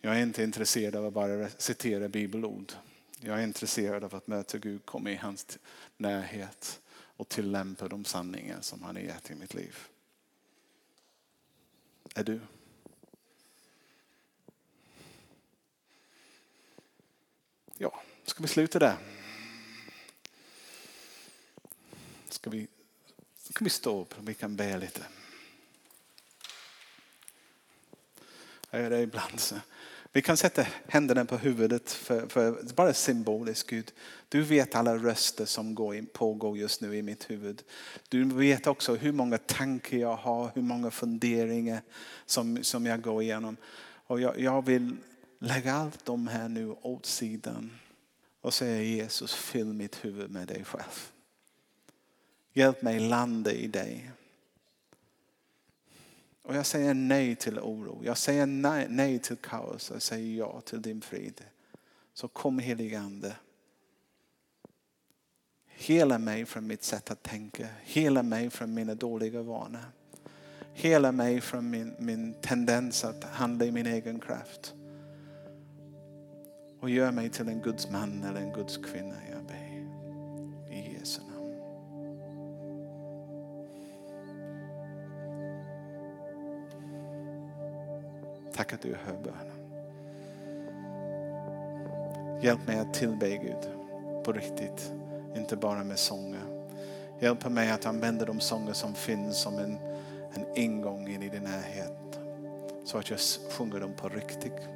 Jag 0.00 0.16
är 0.16 0.22
inte 0.22 0.42
intresserad 0.42 0.96
av 0.96 1.06
att 1.06 1.12
bara 1.12 1.48
citera 1.48 2.08
bibelord. 2.08 2.72
Jag 3.20 3.38
är 3.38 3.42
intresserad 3.42 4.04
av 4.04 4.14
att 4.14 4.26
möta 4.26 4.58
Gud, 4.58 4.84
komma 4.84 5.10
i 5.10 5.16
hans 5.16 5.58
närhet 5.96 6.80
och 7.16 7.28
tillämpa 7.28 7.88
de 7.88 8.04
sanningar 8.04 8.60
som 8.60 8.82
han 8.82 8.96
har 8.96 9.02
gett 9.02 9.30
i 9.30 9.34
mitt 9.34 9.54
liv. 9.54 9.76
Är 12.16 12.24
du? 12.24 12.40
Ja, 17.76 18.02
ska 18.24 18.42
vi 18.42 18.48
sluta 18.48 18.78
där? 18.78 18.96
Ska 22.28 22.50
vi, 22.50 22.68
ska 23.38 23.64
vi 23.64 23.70
stå 23.70 24.00
upp 24.00 24.18
och 24.18 24.28
vi 24.28 24.34
kan 24.34 24.56
be 24.56 24.78
lite? 24.78 25.06
Jag 28.70 28.82
gör 28.82 28.90
det 28.90 29.00
ibland. 29.00 29.40
Så. 29.40 29.56
Vi 30.16 30.22
kan 30.22 30.36
sätta 30.36 30.66
händerna 30.88 31.24
på 31.24 31.36
huvudet 31.36 31.90
för, 31.90 32.28
för 32.28 32.74
bara 32.74 32.94
symboliskt 32.94 33.70
Gud. 33.70 33.92
Du 34.28 34.42
vet 34.42 34.74
alla 34.74 34.96
röster 34.96 35.44
som 35.44 35.74
går 35.74 35.94
in, 35.94 36.06
pågår 36.06 36.58
just 36.58 36.80
nu 36.80 36.96
i 36.96 37.02
mitt 37.02 37.30
huvud. 37.30 37.62
Du 38.08 38.24
vet 38.24 38.66
också 38.66 38.94
hur 38.94 39.12
många 39.12 39.38
tankar 39.38 39.96
jag 39.96 40.16
har, 40.16 40.50
hur 40.54 40.62
många 40.62 40.90
funderingar 40.90 41.80
som, 42.26 42.64
som 42.64 42.86
jag 42.86 43.02
går 43.02 43.22
igenom. 43.22 43.56
Och 44.06 44.20
jag, 44.20 44.40
jag 44.40 44.66
vill 44.66 44.96
lägga 45.38 45.74
allt 45.74 46.04
de 46.04 46.26
här 46.28 46.48
nu 46.48 46.70
åt 46.82 47.06
sidan 47.06 47.70
och 48.40 48.54
säga 48.54 48.82
Jesus 48.82 49.34
fyll 49.34 49.72
mitt 49.72 50.04
huvud 50.04 50.30
med 50.30 50.48
dig 50.48 50.64
själv. 50.64 51.10
Hjälp 52.52 52.82
mig 52.82 53.00
landa 53.00 53.52
i 53.52 53.66
dig. 53.66 54.10
Och 56.46 56.54
jag 56.54 56.66
säger 56.66 56.94
nej 56.94 57.36
till 57.36 57.58
oro. 57.58 58.00
Jag 58.04 58.18
säger 58.18 58.46
nej, 58.46 58.86
nej 58.88 59.18
till 59.18 59.36
kaos. 59.36 59.90
Jag 59.92 60.02
säger 60.02 60.38
ja 60.38 60.60
till 60.60 60.82
din 60.82 61.00
frid. 61.00 61.44
Så 62.14 62.28
kom 62.28 62.58
helige 62.58 63.00
Ande. 63.00 63.36
Hela 65.66 66.18
mig 66.18 66.46
från 66.46 66.66
mitt 66.66 66.82
sätt 66.82 67.10
att 67.10 67.22
tänka. 67.22 67.66
Hela 67.82 68.22
mig 68.22 68.50
från 68.50 68.74
mina 68.74 68.94
dåliga 68.94 69.42
vanor. 69.42 69.84
Hela 70.72 71.12
mig 71.12 71.40
från 71.40 71.70
min, 71.70 71.94
min 71.98 72.34
tendens 72.40 73.04
att 73.04 73.24
handla 73.24 73.64
i 73.64 73.72
min 73.72 73.86
egen 73.86 74.20
kraft. 74.20 74.74
Och 76.80 76.90
gör 76.90 77.12
mig 77.12 77.30
till 77.30 77.48
en 77.48 77.60
Guds 77.62 77.90
man 77.90 78.24
eller 78.24 78.40
en 78.40 78.52
Guds 78.52 78.76
kvinna. 78.76 79.16
Jag 79.32 79.44
ber. 79.44 79.65
Tack 88.56 88.72
att 88.72 88.80
du 88.80 88.96
hör 89.04 89.16
bönen. 89.24 89.56
Hjälp 92.42 92.66
mig 92.66 92.78
att 92.78 92.94
tillbe 92.94 93.28
Gud 93.28 93.70
på 94.24 94.32
riktigt, 94.32 94.92
inte 95.36 95.56
bara 95.56 95.84
med 95.84 95.98
sånger. 95.98 96.40
Hjälp 97.20 97.50
mig 97.50 97.70
att 97.70 97.86
använda 97.86 98.24
de 98.24 98.40
sånger 98.40 98.72
som 98.72 98.94
finns 98.94 99.38
som 99.38 99.58
en, 99.58 99.78
en 100.34 100.46
ingång 100.54 101.08
in 101.08 101.22
i 101.22 101.28
din 101.28 101.42
närhet. 101.42 102.20
Så 102.84 102.98
att 102.98 103.10
jag 103.10 103.18
sjunger 103.50 103.80
dem 103.80 103.92
på 103.96 104.08
riktigt. 104.08 104.68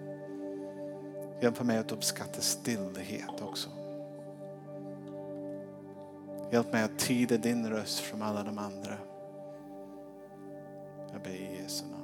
Hjälp 1.40 1.62
mig 1.62 1.78
att 1.78 1.92
uppskatta 1.92 2.40
stillhet 2.40 3.42
också. 3.42 3.70
Hjälp 6.52 6.72
mig 6.72 6.82
att 6.82 6.98
tyda 6.98 7.36
din 7.36 7.70
röst 7.70 7.98
från 7.98 8.22
alla 8.22 8.42
de 8.42 8.58
andra. 8.58 8.96
Jag 11.12 11.22
ber 11.22 11.30
i 11.30 11.62
Jesu 11.62 11.84
namn. 11.84 11.99